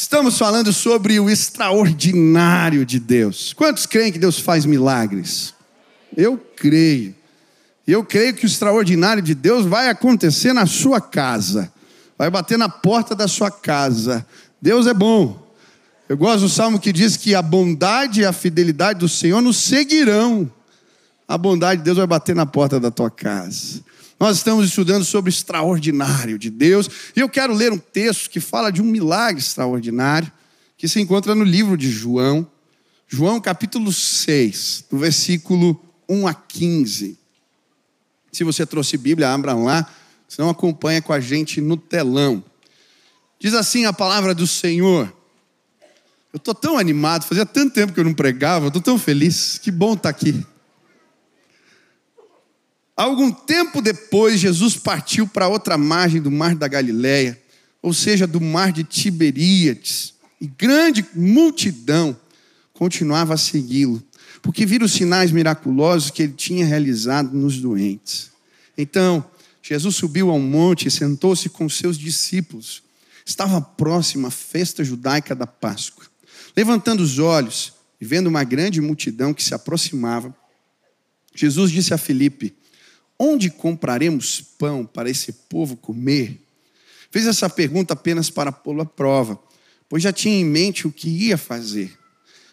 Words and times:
Estamos 0.00 0.38
falando 0.38 0.72
sobre 0.72 1.18
o 1.18 1.28
extraordinário 1.28 2.86
de 2.86 3.00
Deus. 3.00 3.52
Quantos 3.52 3.84
creem 3.84 4.12
que 4.12 4.18
Deus 4.18 4.38
faz 4.38 4.64
milagres? 4.64 5.52
Eu 6.16 6.38
creio. 6.38 7.16
Eu 7.84 8.04
creio 8.04 8.32
que 8.32 8.44
o 8.44 8.46
extraordinário 8.46 9.20
de 9.20 9.34
Deus 9.34 9.66
vai 9.66 9.88
acontecer 9.88 10.52
na 10.52 10.66
sua 10.66 11.00
casa, 11.00 11.72
vai 12.16 12.30
bater 12.30 12.56
na 12.56 12.68
porta 12.68 13.12
da 13.12 13.26
sua 13.26 13.50
casa. 13.50 14.24
Deus 14.62 14.86
é 14.86 14.94
bom. 14.94 15.44
Eu 16.08 16.16
gosto 16.16 16.42
do 16.42 16.48
salmo 16.48 16.78
que 16.78 16.92
diz 16.92 17.16
que 17.16 17.34
a 17.34 17.42
bondade 17.42 18.20
e 18.20 18.24
a 18.24 18.32
fidelidade 18.32 19.00
do 19.00 19.08
Senhor 19.08 19.40
nos 19.40 19.56
seguirão. 19.56 20.48
A 21.26 21.36
bondade 21.36 21.80
de 21.80 21.84
Deus 21.86 21.96
vai 21.96 22.06
bater 22.06 22.36
na 22.36 22.46
porta 22.46 22.78
da 22.78 22.92
tua 22.92 23.10
casa. 23.10 23.82
Nós 24.18 24.38
estamos 24.38 24.66
estudando 24.66 25.04
sobre 25.04 25.28
o 25.28 25.32
extraordinário 25.32 26.38
de 26.38 26.50
Deus, 26.50 26.90
e 27.14 27.20
eu 27.20 27.28
quero 27.28 27.54
ler 27.54 27.72
um 27.72 27.78
texto 27.78 28.28
que 28.28 28.40
fala 28.40 28.72
de 28.72 28.82
um 28.82 28.84
milagre 28.84 29.40
extraordinário, 29.40 30.30
que 30.76 30.88
se 30.88 31.00
encontra 31.00 31.34
no 31.34 31.44
livro 31.44 31.76
de 31.76 31.90
João, 31.90 32.46
João 33.06 33.40
capítulo 33.40 33.92
6, 33.92 34.86
do 34.90 34.98
versículo 34.98 35.80
1 36.08 36.26
a 36.26 36.34
15. 36.34 37.18
Se 38.32 38.44
você 38.44 38.66
trouxe 38.66 38.96
Bíblia, 38.96 39.32
abra 39.32 39.54
lá, 39.54 39.88
senão 40.28 40.50
acompanha 40.50 41.00
com 41.00 41.12
a 41.12 41.20
gente 41.20 41.60
no 41.60 41.76
telão. 41.76 42.44
Diz 43.38 43.54
assim 43.54 43.86
a 43.86 43.92
palavra 43.92 44.34
do 44.34 44.46
Senhor. 44.46 45.12
Eu 46.32 46.36
estou 46.36 46.54
tão 46.54 46.76
animado, 46.76 47.24
fazia 47.24 47.46
tanto 47.46 47.72
tempo 47.72 47.92
que 47.92 48.00
eu 48.00 48.04
não 48.04 48.12
pregava, 48.12 48.66
estou 48.66 48.82
tão 48.82 48.98
feliz, 48.98 49.58
que 49.58 49.70
bom 49.70 49.94
estar 49.94 50.02
tá 50.02 50.08
aqui. 50.10 50.44
Algum 52.98 53.30
tempo 53.30 53.80
depois, 53.80 54.40
Jesus 54.40 54.76
partiu 54.76 55.24
para 55.24 55.46
outra 55.46 55.78
margem 55.78 56.20
do 56.20 56.32
mar 56.32 56.56
da 56.56 56.66
Galileia, 56.66 57.40
ou 57.80 57.94
seja, 57.94 58.26
do 58.26 58.40
mar 58.40 58.72
de 58.72 58.82
Tiberíades, 58.82 60.14
e 60.40 60.48
grande 60.48 61.06
multidão 61.14 62.18
continuava 62.72 63.34
a 63.34 63.36
segui-lo, 63.36 64.02
porque 64.42 64.66
viram 64.66 64.84
os 64.84 64.90
sinais 64.90 65.30
miraculosos 65.30 66.10
que 66.10 66.24
ele 66.24 66.32
tinha 66.32 66.66
realizado 66.66 67.32
nos 67.38 67.58
doentes. 67.60 68.32
Então, 68.76 69.24
Jesus 69.62 69.94
subiu 69.94 70.28
ao 70.28 70.40
monte 70.40 70.88
e 70.88 70.90
sentou-se 70.90 71.48
com 71.48 71.68
seus 71.68 71.96
discípulos. 71.96 72.82
Estava 73.24 73.60
próxima 73.60 74.26
a 74.26 74.32
festa 74.32 74.82
judaica 74.82 75.36
da 75.36 75.46
Páscoa. 75.46 76.04
Levantando 76.56 77.04
os 77.04 77.20
olhos 77.20 77.74
e 78.00 78.04
vendo 78.04 78.26
uma 78.26 78.42
grande 78.42 78.80
multidão 78.80 79.32
que 79.32 79.44
se 79.44 79.54
aproximava, 79.54 80.34
Jesus 81.32 81.70
disse 81.70 81.94
a 81.94 81.98
Filipe: 81.98 82.57
Onde 83.18 83.50
compraremos 83.50 84.40
pão 84.40 84.86
para 84.86 85.10
esse 85.10 85.32
povo 85.32 85.76
comer? 85.76 86.40
Fez 87.10 87.26
essa 87.26 87.50
pergunta 87.50 87.94
apenas 87.94 88.30
para 88.30 88.52
pô-lo 88.52 88.82
à 88.82 88.86
prova, 88.86 89.38
pois 89.88 90.02
já 90.02 90.12
tinha 90.12 90.38
em 90.38 90.44
mente 90.44 90.86
o 90.86 90.92
que 90.92 91.08
ia 91.08 91.36
fazer. 91.36 91.98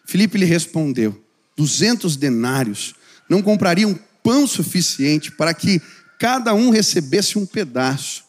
Filipe 0.05 0.37
lhe 0.37 0.45
respondeu: 0.45 1.21
duzentos 1.55 2.15
denários 2.15 2.95
não 3.29 3.41
comprariam 3.41 3.99
pão 4.23 4.47
suficiente 4.47 5.31
para 5.31 5.53
que 5.53 5.81
cada 6.17 6.53
um 6.53 6.69
recebesse 6.69 7.37
um 7.37 7.45
pedaço. 7.45 8.23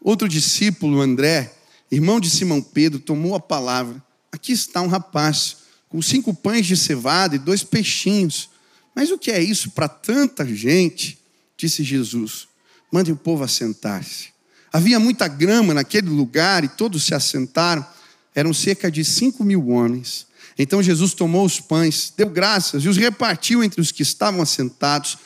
Outro 0.00 0.28
discípulo, 0.28 1.00
André, 1.00 1.52
irmão 1.90 2.20
de 2.20 2.30
Simão 2.30 2.62
Pedro, 2.62 3.00
tomou 3.00 3.34
a 3.34 3.40
palavra. 3.40 4.02
Aqui 4.32 4.52
está 4.52 4.80
um 4.80 4.86
rapaz 4.86 5.58
com 5.88 6.00
cinco 6.00 6.32
pães 6.32 6.66
de 6.66 6.76
cevada 6.76 7.36
e 7.36 7.38
dois 7.38 7.64
peixinhos. 7.64 8.48
Mas 8.94 9.10
o 9.10 9.18
que 9.18 9.30
é 9.30 9.42
isso 9.42 9.70
para 9.72 9.88
tanta 9.88 10.46
gente? 10.46 11.18
Disse 11.56 11.82
Jesus: 11.82 12.48
mande 12.92 13.12
o 13.12 13.16
povo 13.16 13.44
assentar-se. 13.44 14.28
Havia 14.72 14.98
muita 14.98 15.28
grama 15.28 15.74
naquele 15.74 16.08
lugar 16.08 16.64
e 16.64 16.68
todos 16.68 17.04
se 17.04 17.14
assentaram. 17.14 17.86
Eram 18.34 18.52
cerca 18.52 18.90
de 18.90 19.04
cinco 19.04 19.44
mil 19.44 19.68
homens. 19.68 20.26
Então 20.58 20.82
Jesus 20.82 21.14
tomou 21.14 21.44
os 21.44 21.60
pães, 21.60 22.12
deu 22.16 22.28
graças 22.28 22.84
e 22.84 22.88
os 22.88 22.96
repartiu 22.96 23.62
entre 23.62 23.80
os 23.80 23.92
que 23.92 24.02
estavam 24.02 24.40
assentados, 24.40 25.18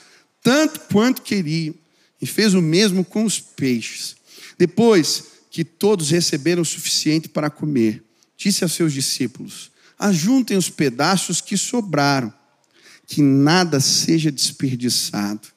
tanto 0.42 0.80
quanto 0.92 1.22
queriam, 1.22 1.74
e 2.20 2.26
fez 2.26 2.54
o 2.54 2.60
mesmo 2.60 3.04
com 3.04 3.24
os 3.24 3.38
peixes. 3.38 4.16
Depois 4.58 5.24
que 5.50 5.64
todos 5.64 6.10
receberam 6.10 6.62
o 6.62 6.66
suficiente 6.66 7.28
para 7.28 7.50
comer, 7.50 8.02
disse 8.36 8.62
aos 8.64 8.72
seus 8.72 8.92
discípulos: 8.92 9.70
Ajuntem 9.98 10.56
os 10.56 10.68
pedaços 10.68 11.40
que 11.40 11.56
sobraram, 11.56 12.32
que 13.06 13.22
nada 13.22 13.80
seja 13.80 14.30
desperdiçado. 14.30 15.48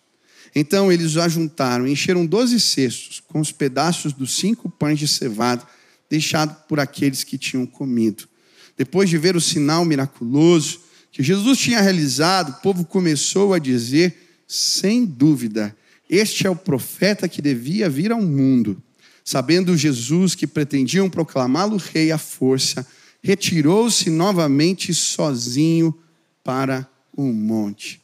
Então 0.56 0.92
eles 0.92 1.16
o 1.16 1.22
ajuntaram, 1.22 1.88
encheram 1.88 2.26
doze 2.26 2.60
cestos 2.60 3.20
com 3.20 3.40
os 3.40 3.52
pedaços 3.52 4.14
dos 4.14 4.36
cinco 4.36 4.70
pães 4.70 5.00
de 5.00 5.08
cevada 5.08 5.64
deixados 6.10 6.56
por 6.68 6.80
aqueles 6.80 7.24
que 7.24 7.38
tinham 7.38 7.66
comido. 7.66 8.28
Depois 8.78 9.10
de 9.10 9.18
ver 9.18 9.36
o 9.36 9.42
sinal 9.42 9.84
miraculoso 9.84 10.82
que 11.12 11.24
Jesus 11.24 11.58
tinha 11.58 11.82
realizado, 11.82 12.50
o 12.52 12.62
povo 12.62 12.86
começou 12.86 13.54
a 13.54 13.60
dizer, 13.60 14.44
sem 14.48 15.06
dúvida, 15.06 15.76
este 16.10 16.46
é 16.46 16.50
o 16.50 16.56
profeta 16.56 17.28
que 17.28 17.42
devia 17.42 17.90
vir 17.90 18.12
ao 18.12 18.22
mundo. 18.22 18.82
Sabendo 19.26 19.78
Jesus 19.78 20.36
que 20.36 20.46
pretendiam 20.46 21.10
proclamá-lo 21.10 21.78
rei 21.78 22.12
à 22.12 22.18
força, 22.18 22.86
retirou-se 23.24 24.10
novamente 24.10 24.94
sozinho 24.94 25.96
para 26.44 26.88
o 27.16 27.24
monte 27.32 28.03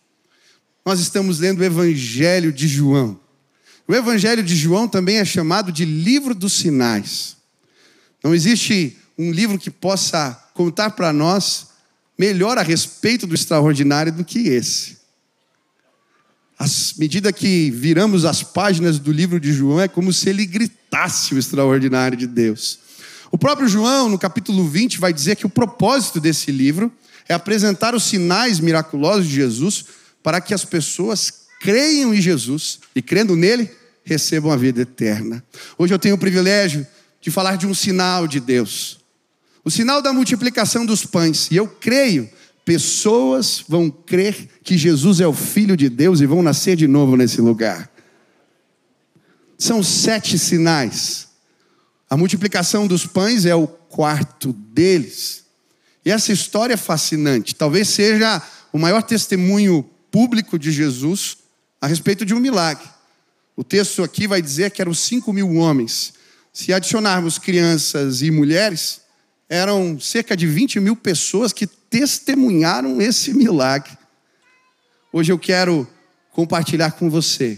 nós 0.89 0.99
estamos 0.99 1.37
lendo 1.37 1.59
o 1.59 1.63
Evangelho 1.63 2.51
de 2.51 2.67
João. 2.67 3.19
O 3.87 3.93
Evangelho 3.93 4.41
de 4.41 4.55
João 4.55 4.87
também 4.87 5.17
é 5.17 5.25
chamado 5.25 5.71
de 5.71 5.85
livro 5.85 6.33
dos 6.33 6.53
sinais. 6.53 7.37
Não 8.23 8.33
existe 8.33 8.97
um 9.15 9.31
livro 9.31 9.59
que 9.59 9.69
possa 9.69 10.31
contar 10.55 10.89
para 10.89 11.13
nós 11.13 11.67
melhor 12.17 12.57
a 12.57 12.63
respeito 12.63 13.27
do 13.27 13.35
extraordinário 13.35 14.11
do 14.11 14.25
que 14.25 14.47
esse. 14.47 14.97
À 16.57 16.65
medida 16.97 17.31
que 17.31 17.69
viramos 17.69 18.25
as 18.25 18.41
páginas 18.41 18.97
do 18.97 19.11
livro 19.11 19.39
de 19.39 19.53
João, 19.53 19.79
é 19.79 19.87
como 19.87 20.11
se 20.11 20.27
ele 20.27 20.43
gritasse 20.43 21.35
o 21.35 21.37
extraordinário 21.37 22.17
de 22.17 22.25
Deus. 22.25 22.79
O 23.29 23.37
próprio 23.37 23.67
João, 23.67 24.09
no 24.09 24.17
capítulo 24.17 24.67
20, 24.67 24.97
vai 24.97 25.13
dizer 25.13 25.35
que 25.35 25.45
o 25.45 25.51
propósito 25.51 26.19
desse 26.19 26.51
livro 26.51 26.91
é 27.27 27.35
apresentar 27.35 27.93
os 27.93 28.05
sinais 28.05 28.59
miraculosos 28.59 29.27
de 29.27 29.35
Jesus 29.35 29.98
para 30.23 30.41
que 30.41 30.53
as 30.53 30.65
pessoas 30.65 31.47
creiam 31.59 32.13
em 32.13 32.21
Jesus 32.21 32.79
e, 32.95 33.01
crendo 33.01 33.35
nele, 33.35 33.69
recebam 34.03 34.51
a 34.51 34.57
vida 34.57 34.81
eterna. 34.81 35.43
Hoje 35.77 35.93
eu 35.93 35.99
tenho 35.99 36.15
o 36.15 36.19
privilégio 36.19 36.85
de 37.21 37.29
falar 37.29 37.57
de 37.57 37.67
um 37.67 37.73
sinal 37.73 38.27
de 38.27 38.39
Deus, 38.39 38.99
o 39.63 39.69
sinal 39.69 40.01
da 40.01 40.13
multiplicação 40.13 40.85
dos 40.85 41.05
pães, 41.05 41.49
e 41.51 41.55
eu 41.55 41.67
creio. 41.67 42.29
Pessoas 42.63 43.63
vão 43.67 43.89
crer 43.89 44.47
que 44.63 44.77
Jesus 44.77 45.19
é 45.19 45.27
o 45.27 45.33
Filho 45.33 45.75
de 45.75 45.89
Deus 45.89 46.21
e 46.21 46.25
vão 46.25 46.43
nascer 46.43 46.75
de 46.75 46.87
novo 46.87 47.15
nesse 47.15 47.41
lugar. 47.41 47.89
São 49.57 49.81
sete 49.81 50.37
sinais. 50.37 51.27
A 52.09 52.15
multiplicação 52.15 52.87
dos 52.87 53.05
pães 53.05 53.45
é 53.45 53.55
o 53.55 53.67
quarto 53.67 54.53
deles. 54.53 55.45
E 56.05 56.11
essa 56.11 56.31
história 56.31 56.75
é 56.75 56.77
fascinante. 56.77 57.55
Talvez 57.55 57.89
seja 57.89 58.41
o 58.71 58.77
maior 58.77 59.01
testemunho 59.01 59.89
público 60.11 60.57
de 60.57 60.71
Jesus 60.71 61.37
a 61.81 61.87
respeito 61.87 62.25
de 62.25 62.33
um 62.33 62.39
milagre. 62.39 62.87
O 63.55 63.63
texto 63.63 64.03
aqui 64.03 64.27
vai 64.27 64.41
dizer 64.41 64.71
que 64.71 64.81
eram 64.81 64.93
5 64.93 65.31
mil 65.33 65.55
homens. 65.55 66.13
Se 66.53 66.71
adicionarmos 66.73 67.37
crianças 67.37 68.21
e 68.21 68.31
mulheres, 68.31 69.01
eram 69.49 69.99
cerca 69.99 70.37
de 70.37 70.47
20 70.47 70.79
mil 70.79 70.95
pessoas 70.95 71.51
que 71.51 71.67
testemunharam 71.67 73.01
esse 73.01 73.33
milagre. 73.33 73.97
Hoje 75.11 75.31
eu 75.31 75.39
quero 75.39 75.87
compartilhar 76.31 76.91
com 76.91 77.09
você 77.09 77.57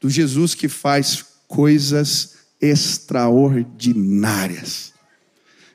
do 0.00 0.08
Jesus 0.08 0.54
que 0.54 0.68
faz 0.68 1.22
coisas 1.46 2.36
extraordinárias. 2.60 4.94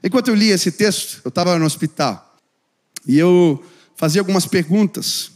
Enquanto 0.04 0.30
eu 0.30 0.36
li 0.36 0.50
esse 0.50 0.72
texto, 0.72 1.22
eu 1.24 1.30
estava 1.30 1.60
no 1.60 1.66
hospital 1.66 2.36
e 3.06 3.18
eu 3.18 3.64
fazia 3.96 4.20
algumas 4.20 4.48
perguntas 4.48 5.32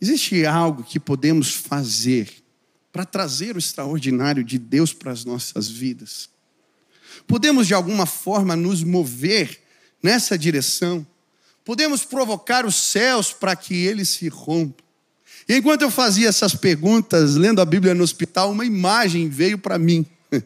Existe 0.00 0.46
algo 0.46 0.82
que 0.82 0.98
podemos 0.98 1.54
fazer 1.54 2.32
para 2.92 3.04
trazer 3.04 3.54
o 3.54 3.58
extraordinário 3.58 4.42
de 4.42 4.58
Deus 4.58 4.92
para 4.92 5.12
as 5.12 5.24
nossas 5.24 5.68
vidas? 5.68 6.30
Podemos 7.26 7.66
de 7.66 7.74
alguma 7.74 8.06
forma 8.06 8.56
nos 8.56 8.82
mover 8.82 9.60
nessa 10.02 10.38
direção? 10.38 11.06
Podemos 11.64 12.04
provocar 12.04 12.64
os 12.64 12.74
céus 12.74 13.32
para 13.32 13.54
que 13.54 13.74
eles 13.74 14.08
se 14.08 14.28
rompam? 14.28 14.84
E 15.48 15.56
enquanto 15.56 15.82
eu 15.82 15.90
fazia 15.90 16.28
essas 16.28 16.54
perguntas, 16.54 17.34
lendo 17.34 17.60
a 17.60 17.64
Bíblia 17.64 17.94
no 17.94 18.04
hospital, 18.04 18.52
uma 18.52 18.64
imagem 18.64 19.28
veio 19.28 19.58
para 19.58 19.78
mim. 19.78 20.06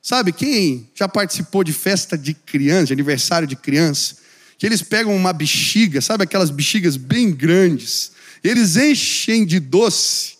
Sabe, 0.00 0.32
quem 0.32 0.90
já 0.94 1.08
participou 1.08 1.62
de 1.62 1.72
festa 1.72 2.16
de 2.16 2.32
criança, 2.32 2.86
de 2.86 2.92
aniversário 2.92 3.46
de 3.46 3.56
criança, 3.56 4.16
que 4.56 4.66
eles 4.66 4.82
pegam 4.82 5.14
uma 5.14 5.32
bexiga, 5.32 6.00
sabe 6.00 6.22
aquelas 6.22 6.50
bexigas 6.50 6.96
bem 6.96 7.32
grandes, 7.32 8.12
eles 8.42 8.76
enchem 8.76 9.44
de 9.44 9.60
doce. 9.60 10.34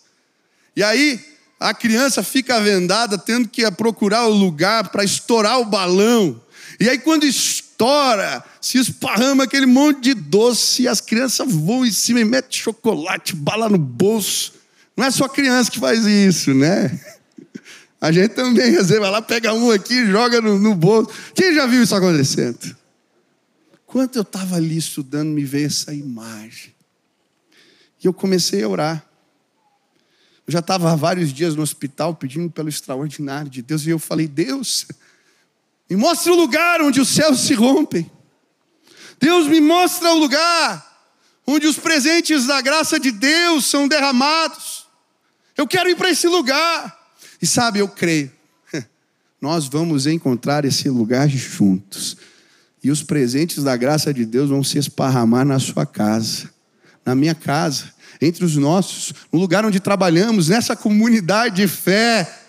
E 0.75 0.83
aí 0.83 1.19
a 1.59 1.73
criança 1.73 2.21
fica 2.21 2.59
vendada, 2.59 3.17
tendo 3.17 3.47
que 3.47 3.69
procurar 3.71 4.27
o 4.27 4.33
lugar 4.33 4.89
para 4.89 5.03
estourar 5.03 5.59
o 5.59 5.65
balão. 5.65 6.41
E 6.79 6.89
aí, 6.89 6.97
quando 6.97 7.23
estoura, 7.23 8.43
se 8.59 8.77
esparrama 8.77 9.45
aquele 9.45 9.65
monte 9.65 10.01
de 10.01 10.13
doce, 10.13 10.83
e 10.83 10.87
as 10.89 10.99
crianças 10.99 11.49
voam 11.49 11.85
em 11.85 11.91
cima 11.91 12.19
e 12.19 12.25
metem 12.25 12.59
chocolate, 12.59 13.33
bala 13.35 13.69
no 13.69 13.77
bolso. 13.77 14.53
Não 14.97 15.05
é 15.05 15.11
só 15.11 15.27
criança 15.29 15.71
que 15.71 15.79
faz 15.79 16.05
isso, 16.05 16.53
né? 16.53 16.99
A 18.01 18.11
gente 18.11 18.31
também, 18.31 18.73
vai 18.83 19.09
lá, 19.09 19.21
pega 19.21 19.53
um 19.53 19.71
aqui 19.71 20.05
joga 20.07 20.41
no, 20.41 20.59
no 20.59 20.75
bolso. 20.75 21.09
Quem 21.33 21.53
já 21.55 21.65
viu 21.65 21.81
isso 21.81 21.95
acontecendo? 21.95 22.75
Quando 23.85 24.17
eu 24.17 24.23
estava 24.23 24.57
ali 24.57 24.75
estudando, 24.75 25.29
me 25.29 25.45
veio 25.45 25.67
essa 25.67 25.93
imagem. 25.93 26.72
E 28.03 28.07
eu 28.07 28.13
comecei 28.13 28.63
a 28.63 28.67
orar. 28.67 29.05
Eu 30.45 30.51
já 30.51 30.59
estava 30.59 30.91
há 30.91 30.95
vários 30.95 31.31
dias 31.31 31.55
no 31.55 31.61
hospital 31.61 32.15
pedindo 32.15 32.49
pelo 32.51 32.67
extraordinário 32.67 33.49
de 33.49 33.61
Deus. 33.61 33.85
E 33.85 33.89
eu 33.89 33.99
falei: 33.99 34.27
Deus, 34.27 34.85
me 35.89 35.95
mostra 35.95 36.33
o 36.33 36.35
lugar 36.35 36.81
onde 36.81 36.99
os 36.99 37.09
céus 37.09 37.39
se 37.39 37.53
rompem. 37.53 38.11
Deus 39.19 39.47
me 39.47 39.61
mostra 39.61 40.11
o 40.11 40.19
lugar 40.19 40.91
onde 41.45 41.67
os 41.67 41.77
presentes 41.77 42.45
da 42.45 42.61
graça 42.61 42.99
de 42.99 43.11
Deus 43.11 43.65
são 43.65 43.87
derramados. 43.87 44.85
Eu 45.55 45.67
quero 45.67 45.89
ir 45.89 45.95
para 45.95 46.09
esse 46.09 46.27
lugar. 46.27 46.99
E 47.41 47.47
sabe, 47.47 47.79
eu 47.79 47.87
creio, 47.87 48.31
nós 49.39 49.67
vamos 49.67 50.07
encontrar 50.07 50.65
esse 50.65 50.89
lugar 50.89 51.29
juntos. 51.29 52.17
E 52.83 52.91
os 52.91 53.03
presentes 53.03 53.63
da 53.63 53.77
graça 53.77 54.13
de 54.13 54.25
Deus 54.25 54.49
vão 54.49 54.63
se 54.63 54.77
esparramar 54.77 55.45
na 55.45 55.59
sua 55.59 55.85
casa, 55.85 56.49
na 57.05 57.15
minha 57.15 57.35
casa, 57.35 57.92
entre 58.23 58.45
os 58.45 58.55
nossos, 58.55 59.13
no 59.31 59.39
lugar 59.39 59.65
onde 59.65 59.79
trabalhamos, 59.79 60.49
nessa 60.49 60.75
comunidade 60.75 61.57
de 61.57 61.67
fé. 61.67 62.39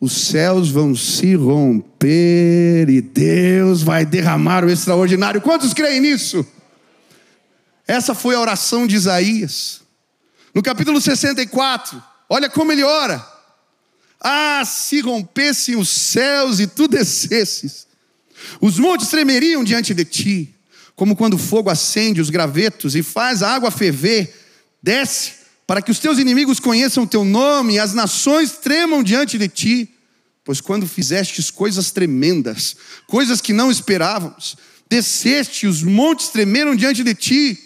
Os 0.00 0.12
céus 0.12 0.70
vão 0.70 0.94
se 0.94 1.34
romper 1.34 2.88
e 2.88 3.00
Deus 3.00 3.82
vai 3.82 4.04
derramar 4.04 4.64
o 4.64 4.70
extraordinário. 4.70 5.40
Quantos 5.40 5.72
creem 5.72 6.00
nisso? 6.00 6.44
Essa 7.86 8.14
foi 8.14 8.34
a 8.34 8.40
oração 8.40 8.86
de 8.86 8.96
Isaías. 8.96 9.80
No 10.54 10.62
capítulo 10.62 11.00
64, 11.00 12.02
olha 12.28 12.50
como 12.50 12.72
ele 12.72 12.82
ora. 12.82 13.24
Ah, 14.20 14.62
se 14.64 15.00
rompessem 15.00 15.76
os 15.76 15.88
céus 15.88 16.60
e 16.60 16.66
tu 16.66 16.86
descesses, 16.86 17.86
os 18.60 18.78
montes 18.78 19.08
tremeriam 19.08 19.64
diante 19.64 19.92
de 19.92 20.04
ti, 20.04 20.54
como 20.94 21.16
quando 21.16 21.34
o 21.34 21.38
fogo 21.38 21.70
acende 21.70 22.20
os 22.20 22.30
gravetos 22.30 22.94
e 22.94 23.02
faz 23.02 23.42
a 23.42 23.52
água 23.52 23.70
ferver, 23.70 24.41
desce, 24.82 25.32
para 25.66 25.80
que 25.80 25.90
os 25.90 25.98
teus 25.98 26.18
inimigos 26.18 26.58
conheçam 26.58 27.04
o 27.04 27.06
teu 27.06 27.24
nome 27.24 27.74
e 27.74 27.78
as 27.78 27.94
nações 27.94 28.52
tremam 28.52 29.02
diante 29.02 29.38
de 29.38 29.48
ti, 29.48 29.88
pois 30.44 30.60
quando 30.60 30.86
fizestes 30.86 31.50
coisas 31.50 31.90
tremendas, 31.90 32.76
coisas 33.06 33.40
que 33.40 33.52
não 33.52 33.70
esperávamos, 33.70 34.56
desceste, 34.90 35.66
os 35.66 35.82
montes 35.82 36.28
tremeram 36.28 36.74
diante 36.74 37.02
de 37.02 37.14
ti, 37.14 37.58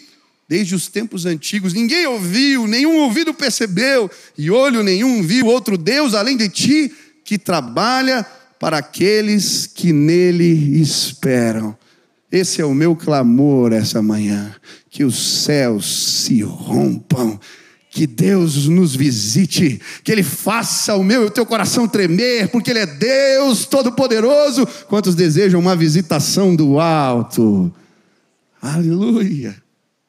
desde 0.47 0.75
os 0.75 0.87
tempos 0.87 1.25
antigos. 1.25 1.73
Ninguém 1.73 2.05
ouviu, 2.05 2.67
nenhum 2.67 2.97
ouvido 2.99 3.33
percebeu, 3.33 4.09
e 4.37 4.49
olho 4.49 4.83
nenhum 4.83 5.21
viu 5.21 5.47
outro 5.47 5.77
Deus 5.77 6.13
além 6.13 6.37
de 6.37 6.47
ti, 6.47 6.93
que 7.25 7.37
trabalha 7.37 8.25
para 8.59 8.77
aqueles 8.77 9.67
que 9.67 9.91
nele 9.91 10.79
esperam. 10.79 11.77
Esse 12.31 12.61
é 12.61 12.65
o 12.65 12.73
meu 12.73 12.95
clamor 12.95 13.73
essa 13.73 14.01
manhã, 14.01 14.55
que 14.97 15.03
os 15.03 15.43
céus 15.43 16.23
se 16.23 16.41
rompam 16.41 17.39
que 17.91 18.07
Deus 18.07 18.67
nos 18.67 18.95
visite, 18.95 19.79
que 20.03 20.11
Ele 20.11 20.23
faça 20.23 20.95
o 20.95 21.03
meu 21.03 21.21
e 21.21 21.25
o 21.27 21.29
teu 21.29 21.45
coração 21.45 21.87
tremer, 21.87 22.47
porque 22.47 22.71
Ele 22.71 22.79
é 22.79 22.87
Deus 22.87 23.65
Todo-Poderoso. 23.65 24.65
Quantos 24.87 25.13
desejam 25.13 25.59
uma 25.59 25.75
visitação 25.75 26.55
do 26.55 26.79
alto? 26.79 27.71
Aleluia. 28.59 29.61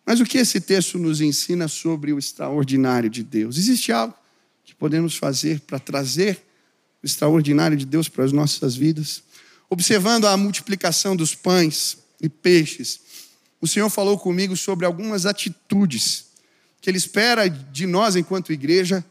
Mas 0.06 0.20
o 0.20 0.24
que 0.24 0.38
esse 0.38 0.58
texto 0.58 0.98
nos 0.98 1.20
ensina 1.20 1.68
sobre 1.68 2.14
o 2.14 2.18
extraordinário 2.18 3.10
de 3.10 3.22
Deus? 3.22 3.58
Existe 3.58 3.92
algo 3.92 4.14
que 4.64 4.74
podemos 4.74 5.18
fazer 5.18 5.60
para 5.60 5.78
trazer 5.78 6.40
o 7.02 7.06
extraordinário 7.06 7.76
de 7.76 7.84
Deus 7.84 8.08
para 8.08 8.24
as 8.24 8.32
nossas 8.32 8.74
vidas? 8.74 9.22
Observando 9.68 10.26
a 10.26 10.34
multiplicação 10.34 11.14
dos 11.14 11.34
pães 11.34 11.98
e 12.22 12.28
peixes, 12.30 13.00
o 13.60 13.66
Senhor 13.66 13.90
falou 13.90 14.18
comigo 14.18 14.56
sobre 14.56 14.86
algumas 14.86 15.26
atitudes 15.26 16.26
que 16.80 16.88
Ele 16.88 16.98
espera 16.98 17.48
de 17.48 17.86
nós, 17.86 18.16
enquanto 18.16 18.52
igreja, 18.52 19.04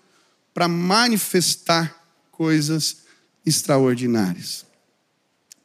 para 0.54 0.68
manifestar 0.68 2.06
coisas 2.32 3.04
extraordinárias. 3.46 4.66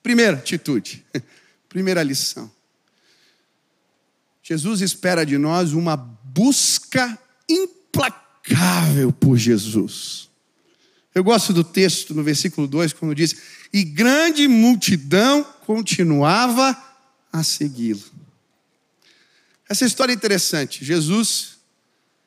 Primeira 0.02 0.36
atitude, 0.36 1.04
primeira 1.68 2.02
lição. 2.02 2.50
Jesus 4.42 4.80
espera 4.80 5.24
de 5.24 5.38
nós 5.38 5.72
uma 5.72 5.96
busca 5.96 7.16
implacável 7.48 9.12
por 9.12 9.36
Jesus. 9.36 10.28
Eu 11.14 11.22
gosto 11.22 11.52
do 11.52 11.62
texto 11.62 12.14
no 12.14 12.22
versículo 12.22 12.66
2, 12.66 12.92
quando 12.94 13.14
diz: 13.14 13.36
E 13.72 13.84
grande 13.84 14.48
multidão 14.48 15.44
continuava 15.64 16.76
a 17.32 17.42
segui-lo. 17.42 18.11
Essa 19.72 19.86
história 19.86 20.12
é 20.12 20.14
interessante. 20.14 20.84
Jesus 20.84 21.56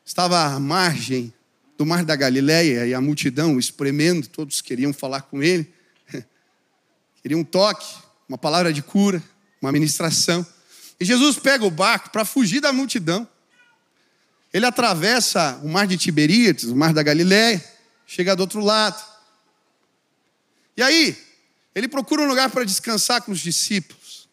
estava 0.04 0.46
à 0.46 0.60
margem 0.60 1.32
do 1.78 1.86
mar 1.86 2.04
da 2.04 2.16
Galileia 2.16 2.88
e 2.88 2.94
a 2.96 3.00
multidão 3.00 3.60
espremendo, 3.60 4.28
todos 4.28 4.64
queriam 4.64 4.92
falar 4.92 5.22
com 5.22 5.44
ele. 5.44 5.72
Queriam 7.22 7.42
um 7.42 7.44
toque, 7.44 7.86
uma 8.28 8.36
palavra 8.36 8.74
de 8.74 8.82
cura, 8.82 9.22
uma 9.62 9.72
ministração. 9.72 10.44
E 11.00 11.06
Jesus 11.06 11.38
pega 11.38 11.64
o 11.64 11.70
barco 11.70 12.10
para 12.10 12.26
fugir 12.26 12.62
da 12.62 12.74
multidão. 12.74 13.30
Ele 14.52 14.66
atravessa 14.66 15.60
o 15.62 15.70
mar 15.70 15.86
de 15.86 16.00
Tiberíades, 16.00 16.64
o 16.64 16.76
mar 16.76 16.96
da 16.96 17.04
Galiléia, 17.04 17.64
chega 18.08 18.36
do 18.36 18.40
outro 18.40 18.60
lado. 18.60 19.00
E 20.76 20.82
aí, 20.82 21.16
ele 21.76 21.88
procura 21.88 22.24
um 22.24 22.28
lugar 22.28 22.50
para 22.50 22.64
descansar 22.64 23.22
com 23.22 23.32
os 23.32 23.40
discípulos. 23.40 24.28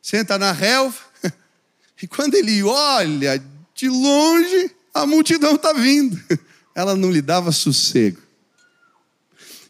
Senta 0.00 0.38
na 0.38 0.52
relva, 0.52 1.10
e 2.02 2.06
quando 2.08 2.34
ele 2.34 2.62
olha 2.64 3.42
de 3.74 3.88
longe, 3.88 4.70
a 4.92 5.06
multidão 5.06 5.54
está 5.54 5.72
vindo. 5.72 6.20
Ela 6.74 6.96
não 6.96 7.10
lhe 7.10 7.22
dava 7.22 7.52
sossego. 7.52 8.20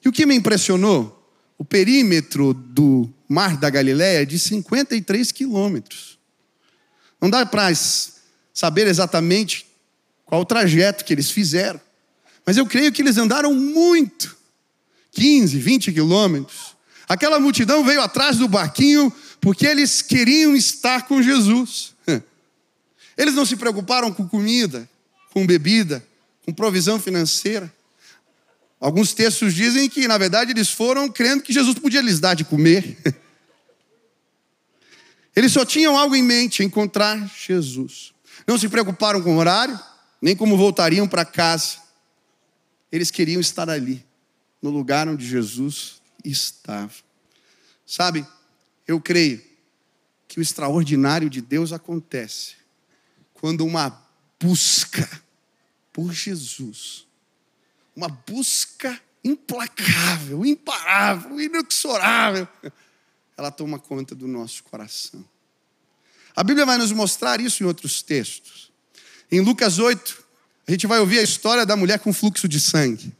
E 0.02 0.08
o 0.08 0.12
que 0.12 0.24
me 0.24 0.34
impressionou? 0.34 1.18
O 1.58 1.64
perímetro 1.64 2.54
do 2.54 3.08
mar 3.28 3.56
da 3.56 3.68
Galiléia 3.68 4.22
é 4.22 4.24
de 4.24 4.38
53 4.38 5.30
quilômetros. 5.30 6.18
Não 7.20 7.28
dá 7.28 7.44
para 7.44 7.70
saber 8.52 8.86
exatamente 8.86 9.66
qual 10.24 10.40
o 10.40 10.46
trajeto 10.46 11.04
que 11.04 11.12
eles 11.12 11.30
fizeram. 11.30 11.80
Mas 12.44 12.56
eu 12.56 12.66
creio 12.66 12.90
que 12.90 13.02
eles 13.02 13.18
andaram 13.18 13.54
muito 13.54 14.36
15, 15.12 15.58
20 15.58 15.92
quilômetros. 15.92 16.74
Aquela 17.08 17.38
multidão 17.38 17.84
veio 17.84 18.00
atrás 18.00 18.38
do 18.38 18.48
barquinho 18.48 19.12
porque 19.40 19.66
eles 19.66 20.00
queriam 20.00 20.56
estar 20.56 21.06
com 21.06 21.22
Jesus. 21.22 21.91
Eles 23.16 23.34
não 23.34 23.44
se 23.44 23.56
preocuparam 23.56 24.12
com 24.12 24.26
comida, 24.26 24.88
com 25.32 25.46
bebida, 25.46 26.04
com 26.44 26.52
provisão 26.52 26.98
financeira. 26.98 27.72
Alguns 28.80 29.12
textos 29.12 29.54
dizem 29.54 29.88
que, 29.88 30.08
na 30.08 30.18
verdade, 30.18 30.50
eles 30.50 30.70
foram 30.70 31.08
crendo 31.08 31.42
que 31.42 31.52
Jesus 31.52 31.78
podia 31.78 32.00
lhes 32.00 32.18
dar 32.18 32.34
de 32.34 32.44
comer. 32.44 32.98
Eles 35.34 35.52
só 35.52 35.64
tinham 35.64 35.96
algo 35.96 36.14
em 36.14 36.22
mente: 36.22 36.62
encontrar 36.62 37.32
Jesus. 37.34 38.12
Não 38.46 38.58
se 38.58 38.68
preocuparam 38.68 39.22
com 39.22 39.34
o 39.34 39.38
horário, 39.38 39.80
nem 40.20 40.36
como 40.36 40.58
voltariam 40.58 41.08
para 41.08 41.24
casa. 41.24 41.78
Eles 42.90 43.10
queriam 43.10 43.40
estar 43.40 43.70
ali, 43.70 44.04
no 44.60 44.68
lugar 44.68 45.08
onde 45.08 45.26
Jesus 45.26 46.02
estava. 46.22 46.92
Sabe, 47.86 48.26
eu 48.86 49.00
creio 49.00 49.42
que 50.28 50.38
o 50.38 50.42
extraordinário 50.42 51.30
de 51.30 51.40
Deus 51.40 51.72
acontece 51.72 52.61
quando 53.42 53.66
uma 53.66 54.00
busca 54.38 55.20
por 55.92 56.12
Jesus, 56.12 57.08
uma 57.96 58.08
busca 58.08 59.00
implacável, 59.24 60.46
imparável, 60.46 61.40
inexorável, 61.40 62.46
ela 63.36 63.50
toma 63.50 63.80
conta 63.80 64.14
do 64.14 64.28
nosso 64.28 64.62
coração. 64.62 65.24
A 66.36 66.44
Bíblia 66.44 66.64
vai 66.64 66.78
nos 66.78 66.92
mostrar 66.92 67.40
isso 67.40 67.64
em 67.64 67.66
outros 67.66 68.00
textos. 68.00 68.70
Em 69.28 69.40
Lucas 69.40 69.80
8, 69.80 70.24
a 70.68 70.70
gente 70.70 70.86
vai 70.86 71.00
ouvir 71.00 71.18
a 71.18 71.22
história 71.22 71.66
da 71.66 71.74
mulher 71.74 71.98
com 71.98 72.12
fluxo 72.12 72.46
de 72.46 72.60
sangue. 72.60 73.12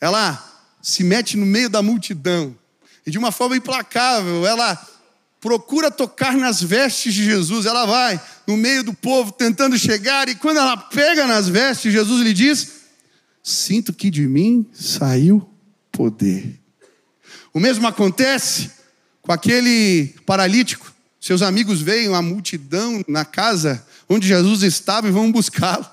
Ela 0.00 0.42
se 0.80 1.04
mete 1.04 1.36
no 1.36 1.44
meio 1.44 1.68
da 1.68 1.82
multidão 1.82 2.58
e 3.04 3.10
de 3.10 3.18
uma 3.18 3.30
forma 3.30 3.58
implacável, 3.58 4.46
ela 4.46 4.74
procura 5.42 5.90
tocar 5.90 6.36
nas 6.36 6.62
vestes 6.62 7.12
de 7.12 7.24
Jesus. 7.24 7.66
Ela 7.66 7.84
vai 7.84 8.18
no 8.46 8.56
meio 8.56 8.84
do 8.84 8.94
povo 8.94 9.32
tentando 9.32 9.76
chegar 9.76 10.28
e 10.28 10.36
quando 10.36 10.58
ela 10.58 10.76
pega 10.76 11.26
nas 11.26 11.48
vestes, 11.48 11.92
Jesus 11.92 12.22
lhe 12.22 12.32
diz: 12.32 12.68
Sinto 13.42 13.92
que 13.92 14.08
de 14.08 14.26
mim 14.26 14.64
saiu 14.72 15.46
poder. 15.90 16.58
O 17.52 17.58
mesmo 17.58 17.86
acontece 17.86 18.70
com 19.20 19.32
aquele 19.32 20.14
paralítico. 20.24 20.90
Seus 21.20 21.42
amigos 21.42 21.82
veem 21.82 22.14
a 22.14 22.22
multidão 22.22 23.04
na 23.06 23.24
casa 23.24 23.84
onde 24.08 24.26
Jesus 24.26 24.62
estava 24.62 25.08
e 25.08 25.10
vão 25.10 25.30
buscá-lo. 25.30 25.84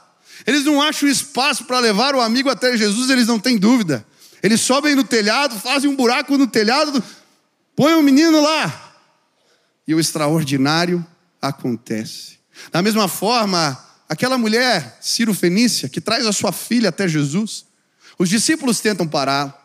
Eles 0.46 0.63
não 0.63 0.82
acham 0.82 1.10
espaço 1.10 1.65
para 1.65 1.79
levar 1.79 2.15
o 2.15 2.22
amigo 2.22 2.50
até 2.50 2.77
Jesus, 2.77 3.10
eles 3.10 3.27
não 3.27 3.39
têm 3.39 3.58
dúvida. 3.58 4.06
Eles 4.41 4.62
sobem 4.62 4.96
no 4.96 5.03
telhado, 5.03 5.60
fazem 5.60 5.89
um 5.89 5.96
buraco 5.96 6.38
no 6.38 6.48
telhado, 6.48 7.03
põem 7.75 7.96
o 7.96 8.01
menino 8.01 8.41
lá. 8.41 8.88
E 9.89 9.96
o 9.96 10.00
extraordinário 10.00 11.03
acontece. 11.41 12.38
Da 12.72 12.79
mesma 12.79 13.08
forma, 13.08 13.75
aquela 14.08 14.38
mulher, 14.38 15.00
Ciro 15.01 15.34
Fenícia, 15.34 15.89
que 15.89 16.00
traz 16.00 16.27
a 16.27 16.31
sua 16.31 16.51
filha 16.51 16.89
até 16.89 17.08
Jesus, 17.08 17.65
os 18.15 18.29
discípulos 18.29 18.81
tentam 18.81 19.08
pará-la. 19.08 19.60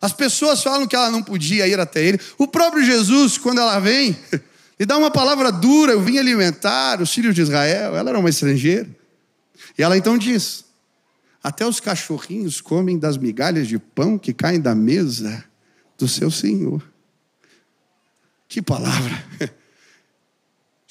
As 0.00 0.12
pessoas 0.12 0.60
falam 0.60 0.88
que 0.88 0.96
ela 0.96 1.08
não 1.08 1.22
podia 1.22 1.68
ir 1.68 1.78
até 1.78 2.04
ele. 2.04 2.18
O 2.36 2.48
próprio 2.48 2.84
Jesus, 2.84 3.38
quando 3.38 3.60
ela 3.60 3.78
vem, 3.78 4.18
lhe 4.76 4.84
dá 4.84 4.98
uma 4.98 5.08
palavra 5.08 5.52
dura: 5.52 5.92
Eu 5.92 6.02
vim 6.02 6.18
alimentar 6.18 7.00
os 7.00 7.14
filhos 7.14 7.32
de 7.32 7.42
Israel. 7.42 7.94
Ela 7.94 8.10
era 8.10 8.18
uma 8.18 8.28
estrangeira. 8.28 8.90
E 9.78 9.84
ela 9.84 9.96
então 9.96 10.18
diz: 10.18 10.64
Até 11.40 11.64
os 11.64 11.78
cachorrinhos 11.78 12.60
comem 12.60 12.98
das 12.98 13.16
migalhas 13.16 13.68
de 13.68 13.78
pão 13.78 14.18
que 14.18 14.34
caem 14.34 14.60
da 14.60 14.74
mesa 14.74 15.44
do 15.96 16.08
seu 16.08 16.28
Senhor. 16.28 16.82
Que 18.48 18.60
palavra! 18.60 19.24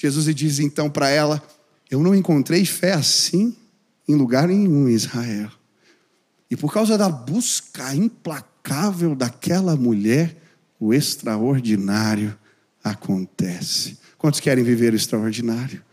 Jesus 0.02 0.34
diz 0.34 0.60
então 0.60 0.90
para 0.90 1.10
ela: 1.10 1.44
Eu 1.92 2.02
não 2.02 2.16
encontrei 2.16 2.66
fé 2.66 2.94
assim 2.94 3.54
em 4.08 4.16
lugar 4.16 4.48
nenhum 4.48 4.88
em 4.88 4.94
Israel. 4.94 5.52
E 6.50 6.56
por 6.56 6.72
causa 6.72 6.98
da 6.98 7.10
busca 7.10 7.94
implacável 7.94 9.14
daquela 9.14 9.76
mulher, 9.76 10.38
o 10.80 10.94
extraordinário 10.94 12.34
acontece. 12.82 14.00
Quantos 14.18 14.40
querem 14.40 14.64
viver 14.64 14.94
o 14.94 14.96
extraordinário? 14.96 15.84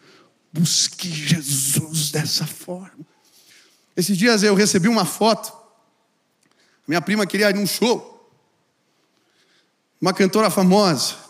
Busque 0.52 1.10
Jesus 1.10 2.12
dessa 2.12 2.46
forma. 2.46 3.04
Esses 3.96 4.16
dias 4.16 4.44
eu 4.44 4.54
recebi 4.54 4.86
uma 4.86 5.04
foto. 5.04 5.52
Minha 6.86 7.02
prima 7.02 7.26
queria 7.26 7.50
ir 7.50 7.56
num 7.56 7.66
show. 7.66 8.30
Uma 10.00 10.14
cantora 10.14 10.48
famosa. 10.48 11.25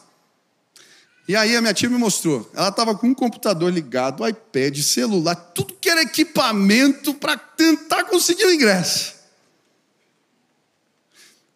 E 1.28 1.34
aí 1.34 1.56
a 1.56 1.60
minha 1.60 1.74
tia 1.74 1.90
me 1.90 1.98
mostrou. 1.98 2.48
Ela 2.54 2.68
estava 2.68 2.94
com 2.94 3.08
um 3.08 3.14
computador 3.14 3.72
ligado, 3.72 4.26
iPad, 4.26 4.78
celular, 4.78 5.34
tudo 5.34 5.74
que 5.80 5.88
era 5.88 6.02
equipamento 6.02 7.12
para 7.14 7.36
tentar 7.36 8.04
conseguir 8.04 8.44
o 8.44 8.52
ingresso. 8.52 9.14